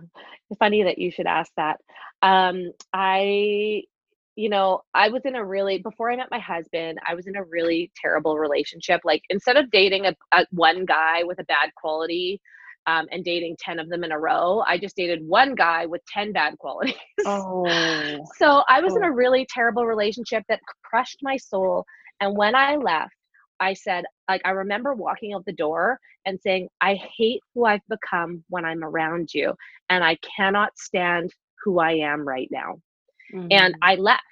[0.58, 1.80] funny that you should ask that.
[2.22, 3.84] Um, I,
[4.36, 7.36] you know, I was in a really before I met my husband, I was in
[7.36, 9.02] a really terrible relationship.
[9.04, 12.42] Like, instead of dating a, a one guy with a bad quality
[12.90, 14.64] um, and dating 10 of them in a row.
[14.66, 16.96] I just dated one guy with 10 bad qualities.
[17.26, 17.66] Oh.
[18.38, 18.98] so I was oh.
[18.98, 21.86] in a really terrible relationship that crushed my soul.
[22.22, 23.14] And when I left,
[23.60, 27.86] I said, like, I remember walking out the door and saying, I hate who I've
[27.90, 29.54] become when I'm around you.
[29.90, 31.32] And I cannot stand
[31.64, 32.80] who I am right now.
[33.34, 33.80] And Mhm.
[33.82, 34.24] I left.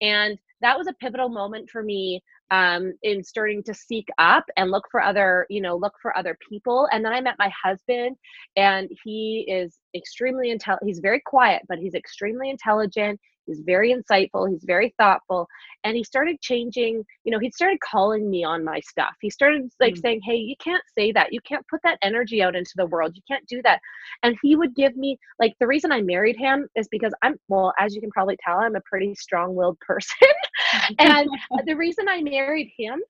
[0.00, 4.70] And that was a pivotal moment for me um, in starting to seek up and
[4.70, 6.88] look for other, you know, look for other people.
[6.92, 8.16] And then I met my husband,
[8.56, 10.88] and he is extremely intelligent.
[10.88, 13.20] He's very quiet, but he's extremely intelligent.
[13.50, 14.48] He's very insightful.
[14.48, 15.48] He's very thoughtful.
[15.82, 19.14] And he started changing, you know, he started calling me on my stuff.
[19.20, 20.00] He started like Mm.
[20.00, 21.32] saying, Hey, you can't say that.
[21.32, 23.16] You can't put that energy out into the world.
[23.16, 23.80] You can't do that.
[24.22, 27.72] And he would give me, like, the reason I married him is because I'm, well,
[27.78, 30.28] as you can probably tell, I'm a pretty strong willed person.
[31.00, 31.28] and
[31.66, 33.02] the reason I married him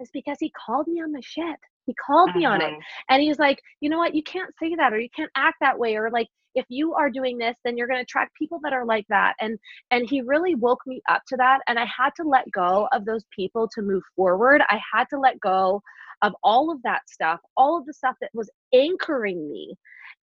[0.00, 1.58] is because he called me on my shit.
[1.86, 2.72] He called me on it.
[2.72, 2.80] Uh-huh.
[3.10, 4.14] And he's like, you know what?
[4.14, 5.96] You can't say that or you can't act that way.
[5.96, 8.84] Or like, if you are doing this, then you're going to attract people that are
[8.84, 9.34] like that.
[9.40, 9.58] And,
[9.90, 11.60] and he really woke me up to that.
[11.66, 14.62] And I had to let go of those people to move forward.
[14.68, 15.82] I had to let go
[16.22, 19.74] of all of that stuff, all of the stuff that was anchoring me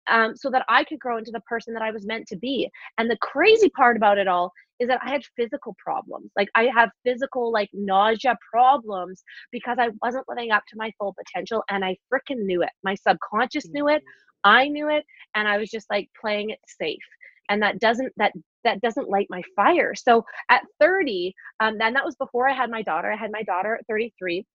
[0.10, 2.70] um, so that I could grow into the person that I was meant to be.
[2.98, 6.32] And the crazy part about it all is that I had physical problems.
[6.36, 11.14] Like I have physical like nausea problems because I wasn't living up to my full
[11.14, 12.72] potential and I freaking knew it.
[12.84, 14.02] My subconscious knew it.
[14.44, 15.04] I knew it
[15.36, 16.98] and I was just like playing it safe.
[17.50, 18.32] And that doesn't that
[18.64, 19.96] that doesn't light my fire.
[19.96, 23.12] So at 30, um, then that was before I had my daughter.
[23.12, 24.46] I had my daughter at 33.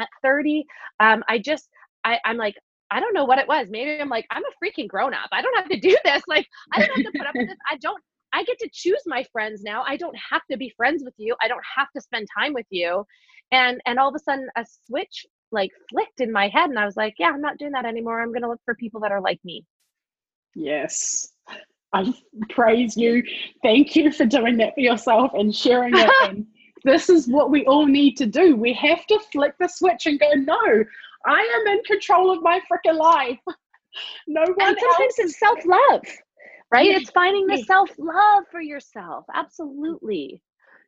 [0.00, 0.64] At 30,
[1.00, 1.68] um, I just
[2.04, 2.54] I, I'm like,
[2.90, 3.68] I don't know what it was.
[3.70, 5.28] Maybe I'm like, I'm a freaking grown up.
[5.32, 6.22] I don't have to do this.
[6.28, 7.58] Like, I don't have to put up with this.
[7.70, 8.00] I don't,
[8.32, 9.82] I get to choose my friends now.
[9.86, 11.34] I don't have to be friends with you.
[11.42, 13.04] I don't have to spend time with you.
[13.52, 16.84] And and all of a sudden a switch like flicked in my head and I
[16.84, 18.20] was like, yeah, I'm not doing that anymore.
[18.20, 19.64] I'm gonna look for people that are like me.
[20.54, 21.28] Yes.
[21.92, 22.12] I
[22.50, 23.22] praise you.
[23.62, 26.10] Thank you for doing that for yourself and sharing it.
[26.28, 26.46] and
[26.84, 28.56] this is what we all need to do.
[28.56, 30.84] We have to flick the switch and go, no,
[31.26, 33.38] I am in control of my freaking life.
[34.26, 35.18] No one And sometimes else.
[35.18, 36.02] it's self-love,
[36.72, 36.90] right?
[36.90, 37.64] Yeah, It's finding the yeah.
[37.64, 39.24] self-love for yourself.
[39.32, 40.42] Absolutely.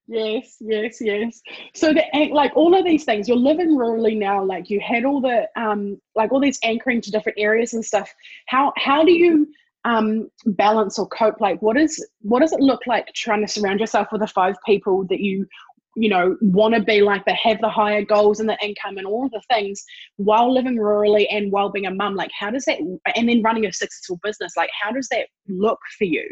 [0.09, 1.41] Yes, yes, yes.
[1.75, 4.43] So the like all of these things, you're living rurally now.
[4.45, 8.13] Like you had all the um like all these anchoring to different areas and stuff.
[8.47, 9.49] How how do you
[9.85, 11.41] um balance or cope?
[11.41, 14.55] Like what is what does it look like trying to surround yourself with the five
[14.65, 15.47] people that you
[15.97, 19.07] you know want to be like that have the higher goals and the income and
[19.07, 19.83] all of the things
[20.17, 22.79] while living rurally and while being a mum like how does that
[23.17, 26.29] and then running a successful business like how does that look for you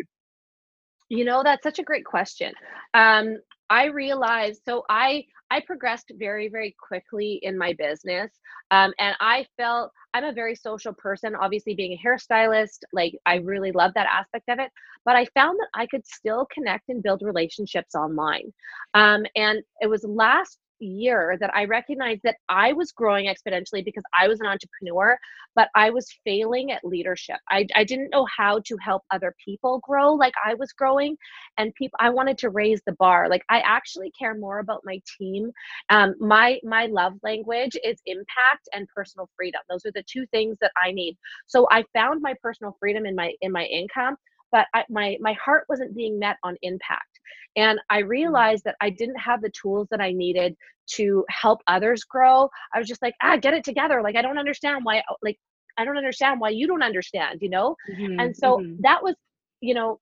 [1.09, 2.53] You know, that's such a great question.
[2.95, 3.39] Um,
[3.71, 8.31] I realized so I I progressed very very quickly in my business,
[8.71, 11.35] um, and I felt I'm a very social person.
[11.35, 14.71] Obviously, being a hairstylist, like I really love that aspect of it.
[15.05, 18.53] But I found that I could still connect and build relationships online,
[18.95, 24.03] um, and it was last year that I recognized that I was growing exponentially because
[24.19, 25.19] I was an entrepreneur,
[25.55, 27.37] but I was failing at leadership.
[27.51, 31.17] I, I didn't know how to help other people grow like I was growing.
[31.59, 33.29] And people, I wanted to raise the bar.
[33.29, 35.53] Like I actually care more about my team.
[35.91, 39.61] Um, my my love language is impact and personal freedom.
[39.69, 41.17] Those are the two things that I need.
[41.47, 44.17] So I found my personal freedom in my in my income,
[44.53, 47.14] but I, my my heart wasn't being met on impact.
[47.57, 50.57] And I realized that I didn't have the tools that I needed
[50.97, 52.49] to help others grow.
[52.75, 54.03] I was just like, ah, get it together.
[54.03, 55.39] Like I don't understand why like
[55.79, 57.77] I don't understand why you don't understand, you know?
[58.19, 58.81] And so Mhm.
[58.81, 59.15] that was,
[59.61, 60.01] you know,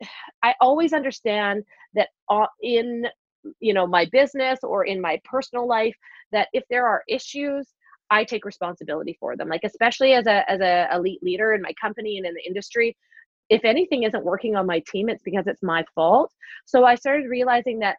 [0.42, 3.06] I always understand that uh, in
[3.60, 5.94] you know my business or in my personal life
[6.32, 7.74] that if there are issues
[8.10, 9.48] I take responsibility for them.
[9.48, 12.96] Like especially as a as a elite leader in my company and in the industry,
[13.56, 16.30] if anything isn't working on my team, it's because it's my fault.
[16.72, 17.96] So I started realizing that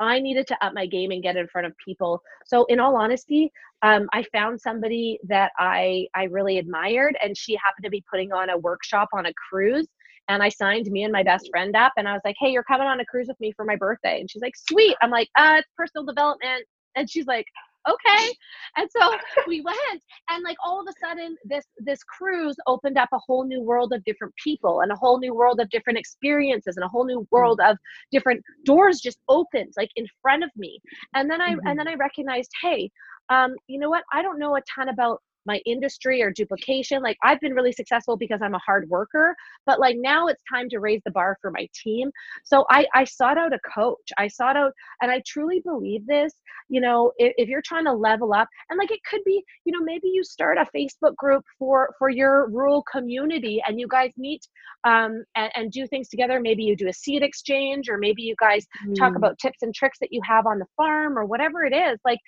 [0.00, 2.12] I needed to up my game and get in front of people.
[2.50, 3.44] So in all honesty,
[3.82, 8.32] um, I found somebody that I I really admired, and she happened to be putting
[8.32, 9.88] on a workshop on a cruise.
[10.28, 11.92] and I signed me and my best friend up.
[11.96, 14.20] And I was like, hey, you're coming on a cruise with me for my birthday.
[14.20, 14.96] And she's like, sweet.
[15.02, 16.64] I'm like, uh, it's personal development.
[16.96, 17.46] And she's like,
[17.88, 18.32] okay.
[18.76, 19.14] And so
[19.46, 23.44] we went and like all of a sudden this this cruise opened up a whole
[23.44, 26.88] new world of different people and a whole new world of different experiences and a
[26.88, 27.76] whole new world of
[28.10, 30.80] different doors just opened like in front of me.
[31.14, 31.66] And then i mm-hmm.
[31.66, 32.90] and then i recognized hey
[33.28, 34.04] um, you know what?
[34.12, 37.02] I don't know a ton about my industry or duplication.
[37.02, 39.34] Like I've been really successful because I'm a hard worker,
[39.66, 42.10] but like now it's time to raise the bar for my team.
[42.44, 44.08] So I, I sought out a coach.
[44.18, 46.32] I sought out, and I truly believe this,
[46.68, 49.72] you know, if, if you're trying to level up and like it could be, you
[49.72, 54.10] know, maybe you start a Facebook group for, for your rural community and you guys
[54.16, 54.46] meet
[54.84, 56.40] um, and, and do things together.
[56.40, 58.94] Maybe you do a seed exchange or maybe you guys mm.
[58.96, 61.98] talk about tips and tricks that you have on the farm or whatever it is.
[62.04, 62.18] Like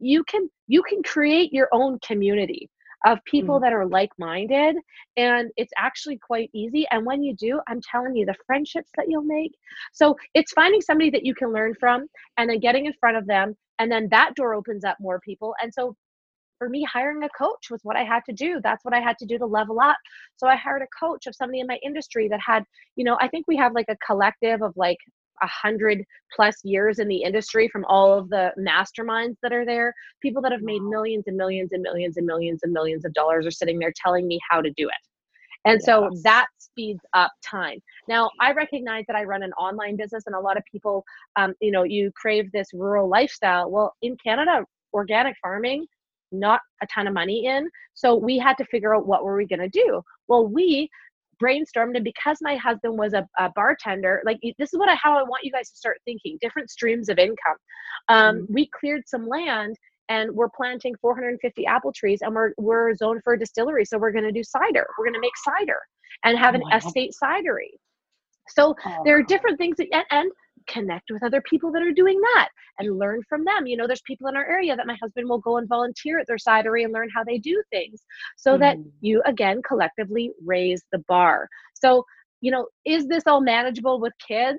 [0.00, 2.68] you can you can create your own community
[3.06, 3.62] of people mm.
[3.62, 4.76] that are like-minded
[5.16, 9.06] and it's actually quite easy and when you do i'm telling you the friendships that
[9.08, 9.52] you'll make
[9.92, 12.06] so it's finding somebody that you can learn from
[12.38, 15.54] and then getting in front of them and then that door opens up more people
[15.62, 15.94] and so
[16.58, 19.16] for me hiring a coach was what i had to do that's what i had
[19.18, 19.96] to do to level up
[20.36, 22.64] so i hired a coach of somebody in my industry that had
[22.96, 24.98] you know i think we have like a collective of like
[25.42, 29.94] a hundred plus years in the industry from all of the masterminds that are there
[30.22, 33.46] people that have made millions and millions and millions and millions and millions of dollars
[33.46, 35.08] are sitting there telling me how to do it.
[35.66, 35.84] And yes.
[35.84, 37.78] so that speeds up time.
[38.08, 41.04] Now i recognize that i run an online business and a lot of people
[41.36, 43.70] um, you know you crave this rural lifestyle.
[43.70, 45.86] Well in canada organic farming
[46.32, 49.46] not a ton of money in so we had to figure out what were we
[49.46, 50.02] going to do.
[50.28, 50.88] Well we
[51.42, 55.18] brainstormed and because my husband was a, a bartender like this is what I, how
[55.18, 57.56] i want you guys to start thinking different streams of income
[58.08, 58.54] um, mm-hmm.
[58.54, 59.76] we cleared some land
[60.08, 64.12] and we're planting 450 apple trees and we're we're zoned for a distillery so we're
[64.12, 65.78] going to do cider we're going to make cider
[66.24, 67.70] and have an estate cidery
[68.48, 69.02] so oh.
[69.04, 70.30] there are different things that, and, and
[70.66, 73.66] connect with other people that are doing that and learn from them.
[73.66, 76.26] You know, there's people in our area that my husband will go and volunteer at
[76.26, 78.02] their cidery and learn how they do things
[78.36, 78.60] so mm.
[78.60, 81.48] that you again collectively raise the bar.
[81.74, 82.04] So,
[82.40, 84.58] you know, is this all manageable with kids?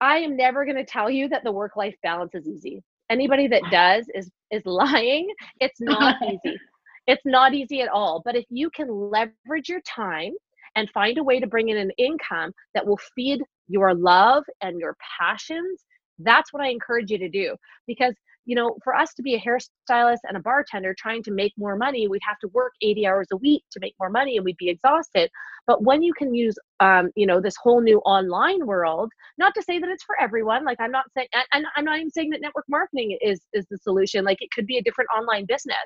[0.00, 2.82] I am never going to tell you that the work life balance is easy.
[3.10, 5.28] Anybody that does is is lying.
[5.60, 6.58] It's not easy.
[7.06, 8.22] It's not easy at all.
[8.24, 10.32] But if you can leverage your time
[10.74, 14.78] and find a way to bring in an income that will feed your love and
[14.78, 15.84] your passions,
[16.18, 17.56] that's what I encourage you to do.
[17.86, 18.14] Because,
[18.46, 21.76] you know, for us to be a hairstylist and a bartender trying to make more
[21.76, 24.56] money, we'd have to work 80 hours a week to make more money and we'd
[24.56, 25.30] be exhausted.
[25.66, 29.62] But when you can use, um, you know, this whole new online world, not to
[29.62, 32.42] say that it's for everyone, like I'm not saying, and I'm not even saying that
[32.42, 34.24] network marketing is, is the solution.
[34.24, 35.76] Like it could be a different online business.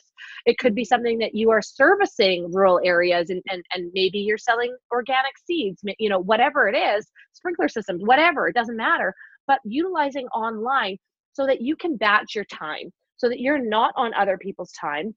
[0.46, 4.38] It could be something that you are servicing rural areas and, and, and maybe you're
[4.38, 9.14] selling organic seeds, you know, whatever it is, sprinkler systems, whatever, it doesn't matter.
[9.46, 10.98] But utilizing online
[11.32, 15.14] so that you can batch your time so that you're not on other people's time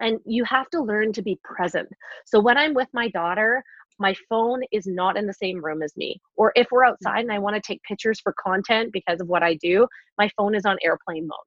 [0.00, 1.88] and you have to learn to be present.
[2.26, 3.62] So when I'm with my daughter,
[4.00, 6.20] my phone is not in the same room as me.
[6.34, 6.90] Or if we're hmm.
[6.90, 9.86] outside and I want to take pictures for content because of what I do,
[10.18, 11.38] my phone is on airplane mode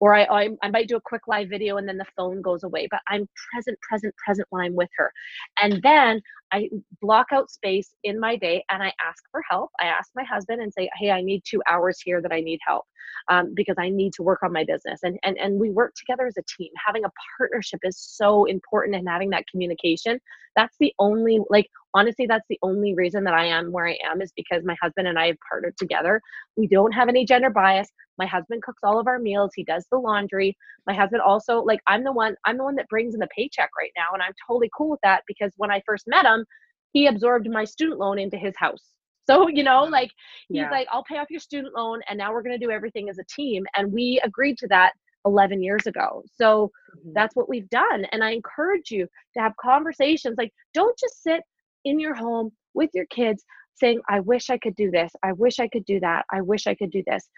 [0.00, 2.62] or I, I, I might do a quick live video and then the phone goes
[2.62, 5.12] away but i'm present present present when i'm with her
[5.60, 6.20] and then
[6.52, 6.68] i
[7.00, 9.70] block out space in my day and i ask for help.
[9.80, 12.60] I ask my husband and say hey i need two hours here that i need
[12.66, 12.84] help
[13.28, 15.00] um, because i need to work on my business.
[15.02, 16.70] And, and and we work together as a team.
[16.84, 20.20] Having a partnership is so important and having that communication
[20.56, 24.20] that's the only like honestly that's the only reason that i am where i am
[24.20, 26.20] is because my husband and i have partnered together.
[26.56, 27.88] We don't have any gender bias.
[28.18, 29.50] My husband cooks all of our meals.
[29.54, 30.56] He does the laundry.
[30.86, 33.70] My husband also like i'm the one i'm the one that brings in the paycheck
[33.78, 36.35] right now and i'm totally cool with that because when i first met him
[36.96, 38.84] he absorbed my student loan into his house.
[39.28, 40.10] So you know like
[40.48, 40.70] he's yeah.
[40.70, 43.18] like i'll pay off your student loan and now we're going to do everything as
[43.18, 44.92] a team and we agreed to that
[45.26, 46.22] 11 years ago.
[46.40, 47.10] So mm-hmm.
[47.12, 51.42] that's what we've done and i encourage you to have conversations like don't just sit
[51.84, 55.10] in your home with your kids saying i wish i could do this.
[55.22, 56.24] I wish i could do that.
[56.32, 57.28] I wish i could do this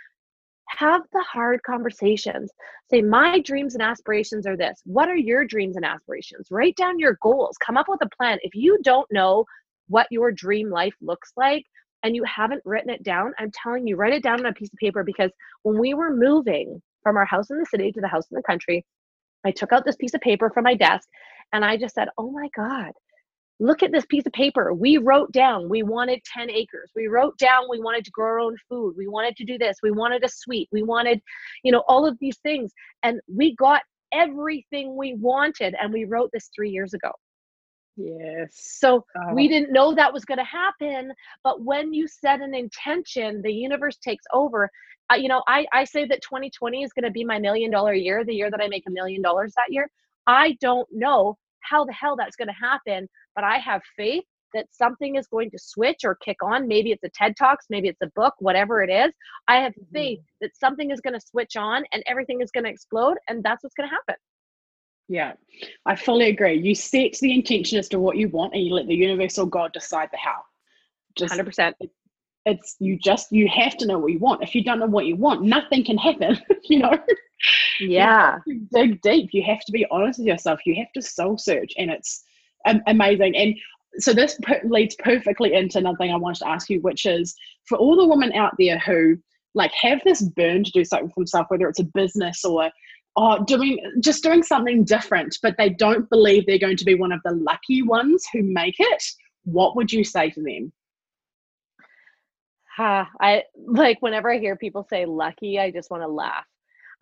[0.79, 2.53] have the hard conversations.
[2.89, 4.81] Say, my dreams and aspirations are this.
[4.85, 6.47] What are your dreams and aspirations?
[6.51, 7.57] Write down your goals.
[7.65, 8.39] Come up with a plan.
[8.43, 9.45] If you don't know
[9.89, 11.65] what your dream life looks like
[12.05, 14.73] and you haven't written it down, I'm telling you, write it down on a piece
[14.73, 18.09] of paper because when we were moving from our house in the city to the
[18.09, 18.85] house in the country,
[19.45, 21.09] I took out this piece of paper from my desk
[21.53, 22.93] and I just said, Oh my God,
[23.61, 24.73] look at this piece of paper.
[24.73, 26.91] We wrote down we wanted 10 acres.
[26.95, 28.95] We wrote down we wanted to grow our own food.
[28.97, 29.79] We wanted to do this.
[29.83, 30.69] We wanted a suite.
[30.73, 31.21] We wanted,
[31.63, 32.73] you know, all of these things.
[33.03, 35.75] And we got everything we wanted.
[35.81, 37.11] And we wrote this three years ago.
[37.97, 38.51] Yes.
[38.53, 39.35] So Oh.
[39.35, 41.13] we didn't know that was going to happen.
[41.43, 44.71] But when you set an intention, the universe takes over.
[45.13, 47.95] Uh, you know, I, I say that 2020 is going to be my million dollar
[47.95, 49.91] year, the year that I make a million dollars that year.
[50.29, 51.39] I don't know
[51.69, 55.51] how the hell that's going to happen, but I have faith that something is going
[55.51, 56.67] to switch or kick on.
[56.67, 59.13] Maybe it's a TED Talks, maybe it's a book, whatever it is.
[59.47, 59.93] I have Mhm.
[59.93, 63.43] faith that something is going to switch on and everything is going to explode, and
[63.43, 64.15] that's what's going to happen.
[65.09, 65.35] Yeah,
[65.87, 66.59] I fully agree.
[66.59, 69.47] You set the intention as to what you want and you let the universe or
[69.47, 70.43] God decide the how.
[71.17, 71.75] Just 100%.
[72.45, 74.43] it's you just you have to know what you want.
[74.43, 76.39] If you don't know what you want, nothing can happen.
[76.65, 76.93] you know,
[77.81, 78.39] Yeah.
[78.73, 79.31] Dig deep.
[79.33, 80.61] You have to be honest with yourself.
[80.67, 82.25] You have to soul search, and it's
[82.87, 83.37] amazing.
[83.37, 83.55] And
[83.99, 87.35] so this leads perfectly into another thing I wanted to ask you, which is
[87.67, 89.17] for all the women out there who
[89.55, 92.71] like have this burn to do something for themselves, whether it's a business or
[93.17, 97.13] or doing just doing something different, but they don't believe they're going to be one
[97.13, 99.03] of the lucky ones who make it.
[99.45, 100.73] What would you say to them?
[102.77, 106.45] Ha, I like whenever I hear people say lucky, I just want to laugh.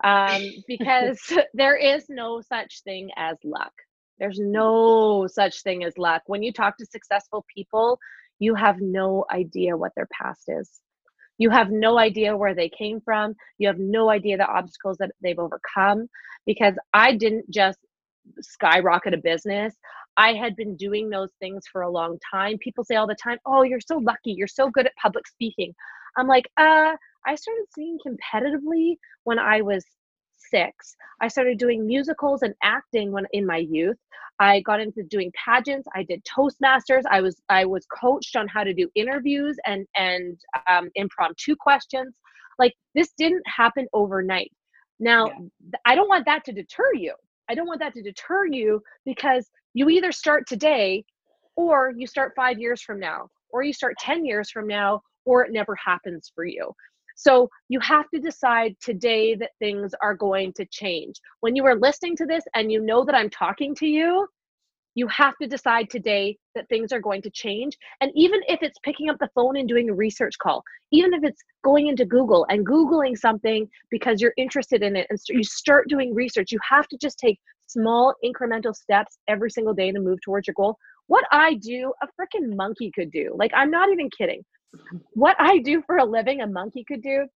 [0.03, 1.19] Um, because
[1.53, 3.73] there is no such thing as luck.
[4.19, 6.23] There's no such thing as luck.
[6.25, 7.99] When you talk to successful people,
[8.39, 10.79] you have no idea what their past is.
[11.37, 13.35] You have no idea where they came from.
[13.59, 16.07] You have no idea the obstacles that they've overcome
[16.47, 17.77] because I didn't just
[18.41, 19.75] skyrocket a business.
[20.17, 22.57] I had been doing those things for a long time.
[22.57, 24.31] People say all the time, "Oh, you're so lucky.
[24.33, 25.75] You're so good at public speaking."
[26.17, 29.83] I'm like, "Uh, I started singing competitively when I was
[30.51, 30.95] 6.
[31.21, 33.97] I started doing musicals and acting when in my youth.
[34.39, 35.87] I got into doing pageants.
[35.95, 37.03] I did Toastmasters.
[37.09, 40.39] I was I was coached on how to do interviews and and
[40.69, 42.15] um, impromptu questions.
[42.59, 44.51] Like this didn't happen overnight.
[44.99, 45.77] Now, Yeah.
[45.85, 47.13] I don't want that to deter you.
[47.49, 51.03] I don't want that to deter you because you either start today
[51.55, 55.43] or you start 5 years from now or you start 10 years from now or
[55.45, 56.71] it never happens for you.
[57.17, 61.15] So you have to decide today that things are going to change.
[61.41, 64.27] When you are listening to this and you know that I'm talking to you,
[64.93, 67.75] you have to decide today that things are going to change.
[68.01, 71.23] And even if it's picking up the phone and doing a research call, even if
[71.23, 75.89] it's going into Google and Googling something because you're interested in it and you start
[75.89, 80.19] doing research, you have to just take small incremental steps every single day to move
[80.23, 80.77] towards your goal.
[81.07, 83.35] What I do, a freaking monkey could do.
[83.37, 84.43] Like, I'm not even kidding.
[85.13, 87.27] What I do for a living, a monkey could do.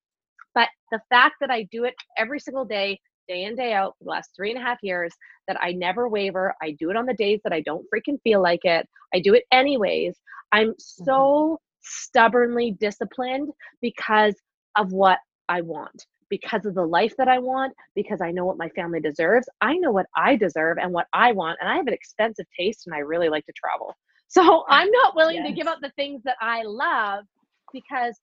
[0.54, 4.04] But the fact that I do it every single day, day in, day out for
[4.04, 5.14] the last three and a half years,
[5.48, 6.54] that I never waver.
[6.62, 8.88] I do it on the days that I don't freaking feel like it.
[9.14, 10.20] I do it anyways.
[10.52, 11.56] I'm so mm-hmm.
[11.82, 13.50] stubbornly disciplined
[13.82, 14.36] because
[14.78, 15.20] of what
[15.50, 19.00] I want, because of the life that I want, because I know what my family
[19.00, 19.48] deserves.
[19.62, 21.60] I know what I deserve and what I want.
[21.62, 23.96] And I have an expensive taste and I really like to travel.
[24.32, 27.26] So I'm not willing to give up the things that I love
[27.74, 28.20] because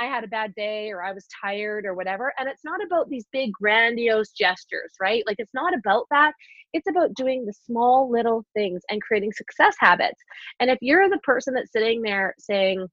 [0.00, 2.32] I had a bad day or I was tired or whatever.
[2.38, 5.22] And it's not about these big, grandiose gestures, right?
[5.26, 6.32] Like, it's not about that.
[6.72, 10.20] It's about doing the small little things and creating success habits.
[10.60, 12.86] And if you're the person that's sitting there saying,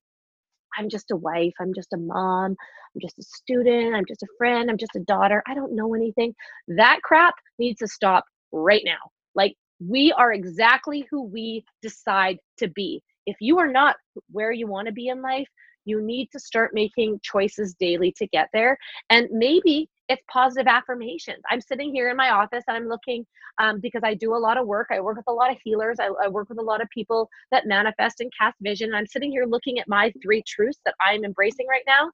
[0.77, 2.55] I'm just a wife, I'm just a mom,
[2.95, 5.93] I'm just a student, I'm just a friend, I'm just a daughter, I don't know
[5.93, 6.33] anything,
[6.69, 8.97] that crap needs to stop right now.
[9.35, 13.03] Like, we are exactly who we decide to be.
[13.25, 13.95] If you are not
[14.31, 15.47] where you want to be in life,
[15.85, 18.77] you need to start making choices daily to get there.
[19.09, 21.41] And maybe it's positive affirmations.
[21.49, 23.25] I'm sitting here in my office and I'm looking
[23.59, 24.87] um, because I do a lot of work.
[24.91, 25.97] I work with a lot of healers.
[25.99, 28.93] I, I work with a lot of people that manifest and cast vision.
[28.93, 32.11] I'm sitting here looking at my three truths that I'm embracing right now.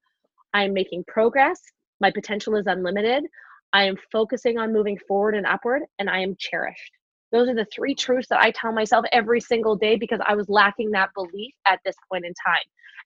[0.54, 1.60] I'm making progress.
[2.00, 3.26] My potential is unlimited.
[3.74, 6.92] I am focusing on moving forward and upward, and I am cherished.
[7.34, 10.48] Those are the three truths that I tell myself every single day because I was
[10.50, 12.62] lacking that belief at this point in time.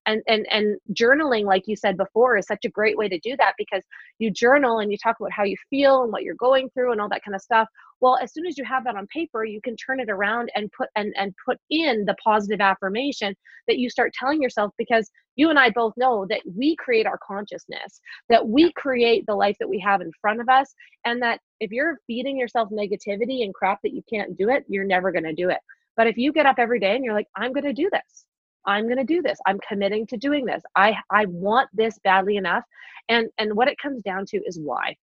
[0.06, 3.36] And and and journaling, like you said before, is such a great way to do
[3.38, 3.84] that because
[4.20, 7.02] you journal and you talk about how you feel and what you're going through and
[7.02, 7.68] all that kind of stuff.
[8.00, 10.72] Well, as soon as you have that on paper, you can turn it around and
[10.78, 13.34] put and and put in the positive affirmation
[13.68, 17.20] that you start telling yourself because you and I both know that we create our
[17.26, 20.74] consciousness, that we create the life that we have in front of us,
[21.06, 24.86] and that if you're feeding yourself negativity and crap that you can't do it, you're
[24.86, 25.60] never going to do it.
[25.96, 28.26] But if you get up every day and you're like, I'm going to do this.
[28.66, 29.40] I'm going to do this.
[29.46, 30.62] I'm committing to doing this.
[30.76, 32.64] I I want this badly enough.
[33.10, 34.96] And and what it comes down to is why.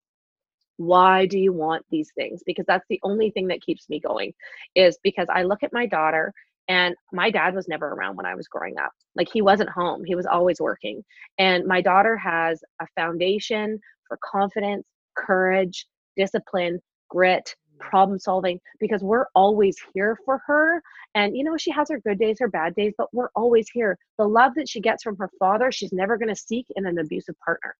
[0.76, 2.42] Why do you want these things?
[2.44, 4.32] Because that's the only thing that keeps me going
[4.74, 6.32] is because I look at my daughter
[6.68, 8.92] and my dad was never around when I was growing up.
[9.14, 10.04] Like he wasn't home.
[10.04, 11.04] He was always working.
[11.38, 13.78] And my daughter has a foundation
[14.08, 14.84] for confidence,
[15.16, 15.86] courage,
[16.16, 20.80] discipline, grit, problem solving because we're always here for her
[21.16, 23.98] and you know she has her good days her bad days but we're always here.
[24.16, 26.98] The love that she gets from her father she's never going to seek in an
[26.98, 27.74] abusive partner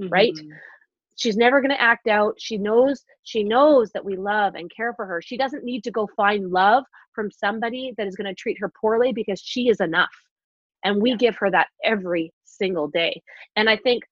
[0.00, 0.08] mm-hmm.
[0.08, 0.32] right
[1.16, 2.34] she's never going to act out.
[2.38, 5.22] She knows she knows that we love and care for her.
[5.22, 8.72] She doesn't need to go find love from somebody that is going to treat her
[8.80, 10.14] poorly because she is enough
[10.84, 11.16] and we yeah.
[11.16, 13.22] give her that every single day.
[13.56, 14.04] And i think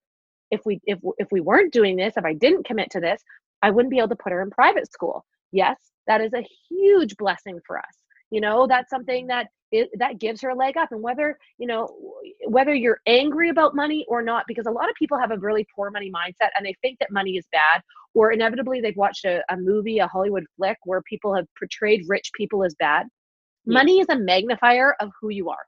[0.51, 3.23] if we if if we weren't doing this if i didn't commit to this
[3.63, 5.25] i wouldn't be able to put her in private school.
[5.53, 7.85] Yes that is a huge blessing for us.
[8.31, 11.67] You know that's something that it, that gives her a leg up and whether you
[11.67, 11.89] know
[12.47, 15.67] whether you're angry about money or not because a lot of people have a really
[15.75, 17.83] poor money mindset and they think that money is bad
[18.15, 22.31] or inevitably they've watched a, a movie a hollywood flick where people have portrayed rich
[22.35, 23.07] people as bad.
[23.65, 23.75] Yes.
[23.75, 25.65] money is a magnifier of who you are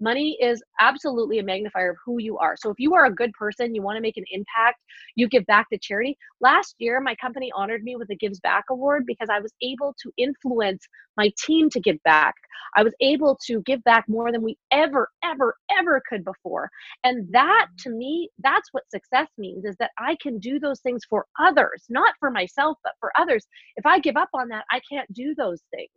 [0.00, 2.56] money is absolutely a magnifier of who you are.
[2.56, 4.80] So if you are a good person, you want to make an impact,
[5.14, 6.16] you give back to charity.
[6.40, 9.94] Last year, my company honored me with a Gives Back Award because I was able
[10.02, 10.86] to influence
[11.16, 12.34] my team to give back.
[12.76, 16.70] I was able to give back more than we ever, ever, ever could before.
[17.04, 21.02] And that to me, that's what success means is that I can do those things
[21.08, 23.46] for others, not for myself, but for others.
[23.76, 25.90] If I give up on that, I can't do those things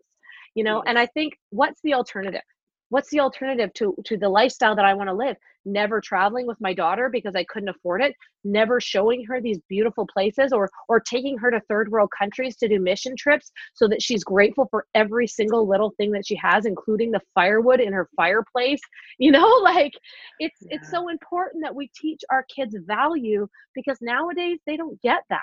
[0.56, 2.42] you know and i think what's the alternative
[2.90, 5.36] what's the alternative to to the lifestyle that i want to live
[5.66, 10.08] never traveling with my daughter because i couldn't afford it never showing her these beautiful
[10.12, 14.02] places or or taking her to third world countries to do mission trips so that
[14.02, 18.08] she's grateful for every single little thing that she has including the firewood in her
[18.16, 18.82] fireplace
[19.18, 19.94] you know like
[20.40, 20.78] it's yeah.
[20.78, 25.42] it's so important that we teach our kids value because nowadays they don't get that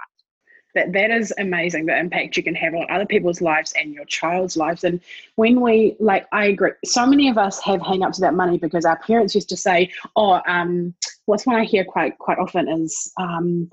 [0.74, 4.04] that that is amazing the impact you can have on other people's lives and your
[4.04, 4.84] child's lives.
[4.84, 5.00] And
[5.36, 8.98] when we like i agree so many of us have hang-ups about money because our
[9.00, 10.94] parents used to say oh um
[11.26, 13.68] what's one i hear quite quite often is um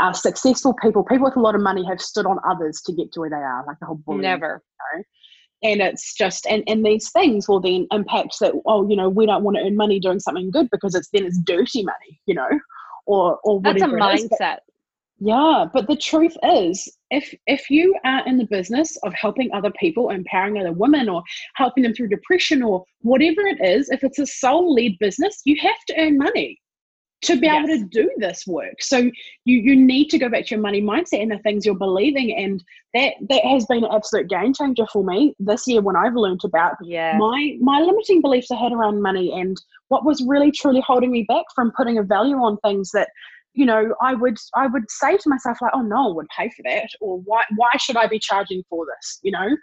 [0.00, 3.12] uh, successful people people with a lot of money have stood on others to get
[3.12, 4.60] to where they are like the whole bullying, never.
[4.94, 5.70] you know?
[5.70, 9.24] and it's just and and these things will then impact that oh you know we
[9.24, 12.34] don't want to earn money doing something good because it's then it's dirty money you
[12.34, 12.48] know?
[13.06, 14.58] Or or whatever that's a mindset
[15.24, 19.70] yeah, but the truth is, if if you are in the business of helping other
[19.80, 21.22] people, empowering other women, or
[21.54, 25.82] helping them through depression, or whatever it is, if it's a soul-led business, you have
[25.88, 26.60] to earn money
[27.22, 27.66] to be yes.
[27.66, 28.74] able to do this work.
[28.80, 31.74] So you you need to go back to your money mindset and the things you're
[31.74, 32.62] believing, and
[32.92, 36.42] that that has been an absolute game changer for me this year when I've learned
[36.44, 37.16] about yeah.
[37.16, 39.56] my my limiting beliefs I had around money and
[39.88, 43.08] what was really truly holding me back from putting a value on things that
[43.54, 46.48] you know, I would I would say to myself like, oh, no I would pay
[46.50, 49.20] for that, or why why should I be charging for this?
[49.22, 49.56] You know,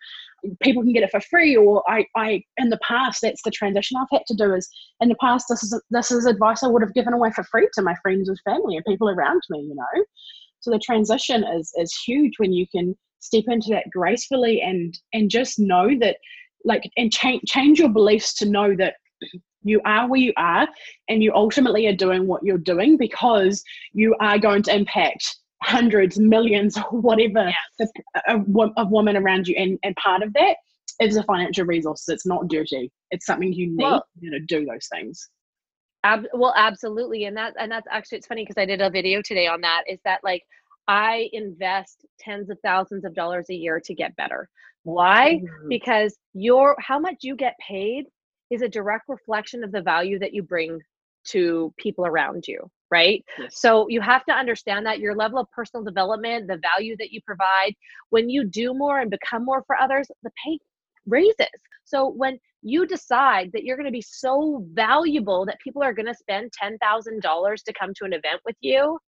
[0.62, 3.98] people can get it for free, or I I in the past that's the transition
[3.98, 4.70] I've had to do is
[5.02, 7.68] in the past this is this is advice I would have given away for free
[7.74, 9.60] to my friends and family and people around me.
[9.60, 10.06] You know,
[10.62, 15.30] so the transition is is huge when you can step into that gracefully and and
[15.30, 16.16] just know that
[16.64, 18.96] like and change change your beliefs to know that
[19.64, 20.68] you are where you are
[21.10, 26.18] and you ultimately are doing what you're doing because you are going to impact hundreds
[26.18, 27.90] millions whatever yes.
[28.28, 28.46] of,
[28.78, 30.56] of, women around you and, and part of that
[31.02, 32.08] is a financial resource.
[32.08, 32.92] It's not dirty.
[33.10, 35.30] It's something you need well, to do those things.
[36.04, 39.22] Ab- well absolutely and that and that's actually it's funny because i did a video
[39.22, 40.42] today on that is that like
[40.88, 44.50] i invest tens of thousands of dollars a year to get better.
[44.82, 45.42] Why?
[45.44, 45.68] Mm-hmm.
[45.70, 48.06] because your how much you get paid
[48.52, 50.80] is a direct reflection of the value that you bring
[51.24, 53.60] to people around you right yes.
[53.60, 57.22] so you have to understand that your level of personal development the value that you
[57.26, 57.74] provide
[58.10, 60.58] when you do more and become more for others the pay
[61.06, 61.48] raises
[61.86, 66.06] so when you decide that you're going to be so valuable that people are going
[66.06, 69.00] to spend $10,000 to come to an event with you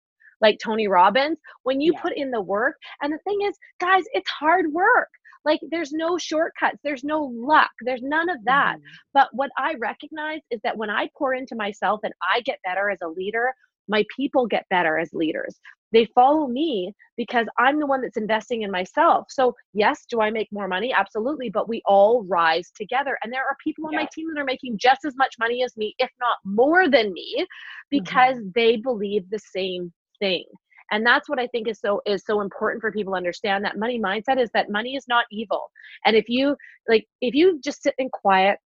[0.42, 2.02] like Tony Robbins when you yeah.
[2.02, 5.10] put in the work and the thing is guys it's hard work
[5.46, 8.76] like there's no shortcuts, there's no luck, there's none of that.
[8.78, 8.96] Mm-hmm.
[9.14, 12.90] But what I recognize is that when I pour into myself and I get better
[12.90, 13.54] as a leader,
[13.88, 15.60] my people get better as leaders.
[15.92, 19.28] They follow me because I'm the one that's investing in myself.
[19.30, 20.92] So, yes, do I make more money?
[20.92, 21.50] Absolutely.
[21.50, 23.18] But we all rise together.
[23.24, 24.00] And there are people on yeah.
[24.00, 27.14] my team that are making just as much money as me, if not more than
[27.14, 27.46] me,
[27.92, 28.50] because mm-hmm.
[28.56, 30.46] they believe the same thing
[30.94, 33.78] and that's what i think is so is so important for people to understand that
[33.78, 35.72] money mindset is that money is not evil.
[36.06, 36.56] And if you
[36.88, 38.58] like if you just sit in quiet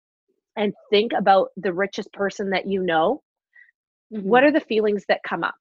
[0.56, 3.22] and think about the richest person that you know
[4.14, 4.28] mm-hmm.
[4.28, 5.56] what are the feelings that come up?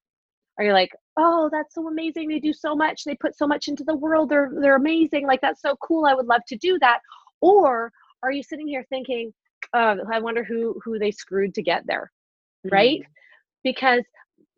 [0.58, 2.28] Are you like oh that's so amazing.
[2.28, 3.04] They do so much.
[3.04, 4.28] They put so much into the world.
[4.28, 5.26] They're they're amazing.
[5.26, 6.04] Like that's so cool.
[6.04, 6.98] I would love to do that.
[7.40, 7.92] Or
[8.22, 9.32] are you sitting here thinking
[9.74, 12.10] oh, i wonder who who they screwed to get there
[12.70, 13.00] right?
[13.00, 13.12] Mm-hmm.
[13.64, 14.04] because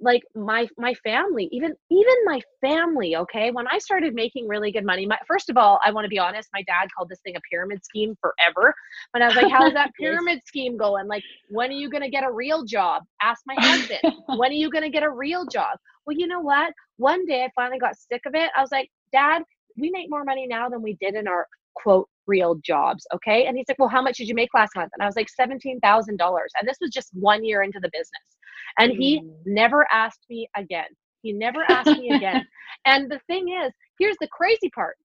[0.00, 3.50] like my my family even even my family okay?
[3.50, 6.18] When i started making really good money my first of all i want to be
[6.18, 8.74] honest my dad called this thing a pyramid scheme forever.
[9.12, 11.06] But i was like how's that pyramid scheme going?
[11.08, 13.02] Like when are you going to get a real job?
[13.22, 14.00] Ask my husband.
[14.36, 15.78] When are you going to get a real job?
[16.06, 16.72] Well you know what?
[16.96, 18.50] One day i finally got sick of it.
[18.56, 19.42] I was like dad
[19.76, 23.56] we make more money now than we did in our quote real jobs okay and
[23.56, 25.72] he's like well how much did you make last month and i was like $17000
[25.80, 28.36] and this was just one year into the business
[28.78, 29.30] and he mm.
[29.46, 30.86] never asked me again.
[31.22, 32.46] He never asked me again.
[32.84, 34.96] And the thing is, here's the crazy part.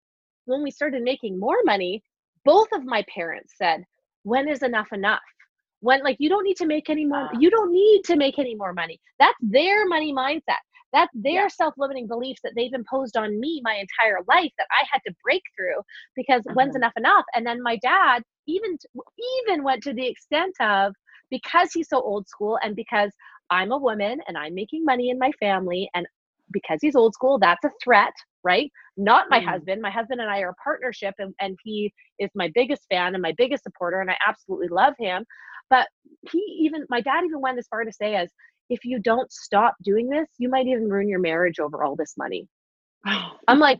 [0.46, 2.02] When we started making more money,
[2.44, 3.84] both of my parents said,
[4.24, 5.20] When is enough enough?
[5.80, 8.54] When, like, you don't need to make any more, you don't need to make any
[8.54, 9.00] more money.
[9.18, 10.62] That's their money mindset.
[10.92, 11.48] That's their yeah.
[11.48, 15.14] self limiting beliefs that they've imposed on me my entire life that I had to
[15.22, 15.80] break through
[16.14, 16.78] because when's mm-hmm.
[16.78, 17.24] enough enough?
[17.34, 18.76] And then my dad even
[19.46, 20.94] even went to the extent of
[21.30, 23.10] because he's so old school and because
[23.50, 25.88] I'm a woman and I'm making money in my family.
[25.94, 26.06] And
[26.52, 28.12] because he's old school, that's a threat,
[28.42, 28.70] right?
[28.96, 29.46] Not my mm.
[29.46, 29.82] husband.
[29.82, 33.22] My husband and I are a partnership, and, and he is my biggest fan and
[33.22, 35.24] my biggest supporter, and I absolutely love him.
[35.70, 35.86] But
[36.30, 38.30] he even, my dad even went as far to say as,
[38.72, 42.14] if you don't stop doing this, you might even ruin your marriage over all this
[42.16, 42.48] money.
[43.06, 43.78] Oh, I'm like,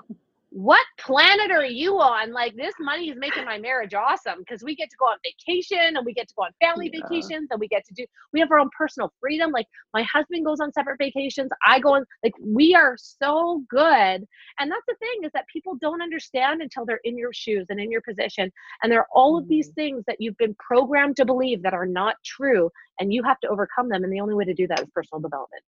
[0.53, 2.31] what planet are you on?
[2.31, 5.97] Like this money is making my marriage awesome because we get to go on vacation
[5.97, 7.01] and we get to go on family yeah.
[7.01, 9.51] vacations and we get to do we have our own personal freedom.
[9.51, 14.27] Like my husband goes on separate vacations, I go on like we are so good.
[14.59, 17.81] And that's the thing is that people don't understand until they're in your shoes and
[17.81, 18.53] in your position.
[18.83, 19.81] And there are all of these mm-hmm.
[19.81, 23.49] things that you've been programmed to believe that are not true and you have to
[23.49, 24.05] overcome them.
[24.05, 25.63] And the only way to do that is personal development.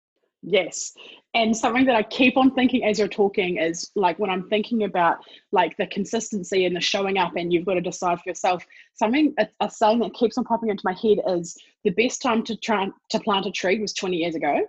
[0.44, 0.94] Yes.
[1.34, 4.84] And something that I keep on thinking as you're talking is like when I'm thinking
[4.84, 5.18] about
[5.52, 8.66] like the consistency and the showing up and you've got to decide for yourself,
[8.96, 12.44] something a, a saying that keeps on popping into my head is the best time
[12.44, 14.62] to try to plant a tree was 20 years ago.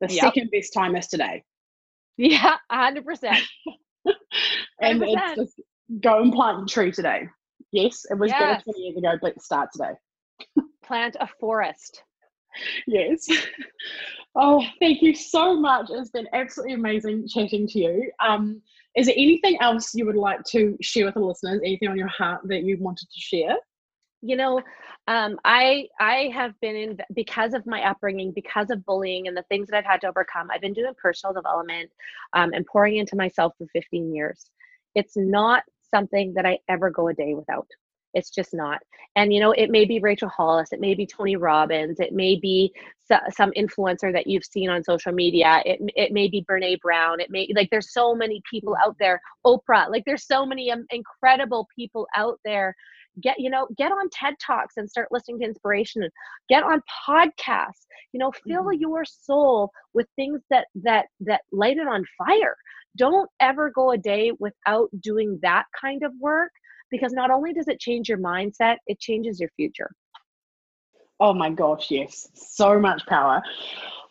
[0.00, 0.24] The yep.
[0.24, 1.44] second best time is today.
[2.18, 3.38] Yeah, hundred percent.
[4.80, 5.60] And it's just
[6.00, 7.28] go and plant a tree today.
[7.72, 8.40] Yes, it was yes.
[8.40, 9.94] better 20 years ago, but start today.
[10.84, 12.02] plant a forest
[12.86, 13.28] yes.
[14.38, 15.86] Oh, thank you so much.
[15.88, 18.12] It's been absolutely amazing chatting to you.
[18.20, 18.60] Um,
[18.94, 21.62] is there anything else you would like to share with the listeners?
[21.64, 23.56] Anything on your heart that you wanted to share?
[24.20, 24.60] You know,
[25.08, 29.44] um, I I have been in because of my upbringing, because of bullying and the
[29.44, 30.50] things that I've had to overcome.
[30.50, 31.90] I've been doing personal development
[32.34, 34.50] um, and pouring into myself for 15 years.
[34.94, 37.68] It's not something that I ever go a day without.
[38.16, 38.80] It's just not.
[39.14, 42.36] And you know, it may be Rachel Hollis, it may be Tony Robbins, it may
[42.36, 42.72] be
[43.30, 45.62] some influencer that you've seen on social media.
[45.66, 47.20] It it may be Brene Brown.
[47.20, 49.20] It may like there's so many people out there.
[49.46, 52.74] Oprah, like there's so many um, incredible people out there.
[53.22, 56.08] Get you know, get on TED Talks and start listening to inspiration.
[56.48, 57.84] Get on podcasts.
[58.12, 58.80] You know, fill mm-hmm.
[58.80, 62.56] your soul with things that that that light it on fire.
[62.96, 66.50] Don't ever go a day without doing that kind of work
[66.90, 69.90] because not only does it change your mindset, it changes your future.
[71.18, 73.42] Oh my gosh, yes, so much power.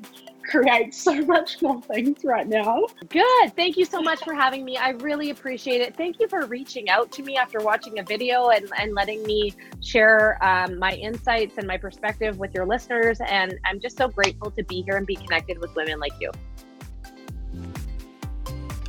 [0.49, 2.86] create so much more things right now.
[3.09, 3.55] Good.
[3.55, 4.76] Thank you so much for having me.
[4.76, 5.94] I really appreciate it.
[5.96, 9.55] Thank you for reaching out to me after watching a video and, and letting me
[9.82, 13.18] share um, my insights and my perspective with your listeners.
[13.26, 16.30] And I'm just so grateful to be here and be connected with women like you.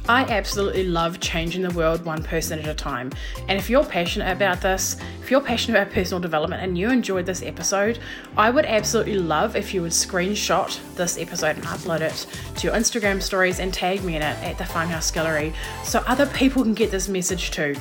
[0.09, 3.11] I absolutely love changing the world one person at a time.
[3.47, 7.27] And if you're passionate about this, if you're passionate about personal development and you enjoyed
[7.27, 7.99] this episode,
[8.35, 12.75] I would absolutely love if you would screenshot this episode and upload it to your
[12.75, 15.53] Instagram stories and tag me in it at the Farmhouse Gallery
[15.83, 17.75] so other people can get this message too.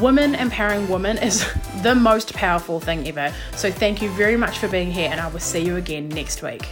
[0.00, 1.46] Women empowering women is
[1.82, 3.30] the most powerful thing ever.
[3.56, 6.42] So thank you very much for being here, and I will see you again next
[6.42, 6.66] week.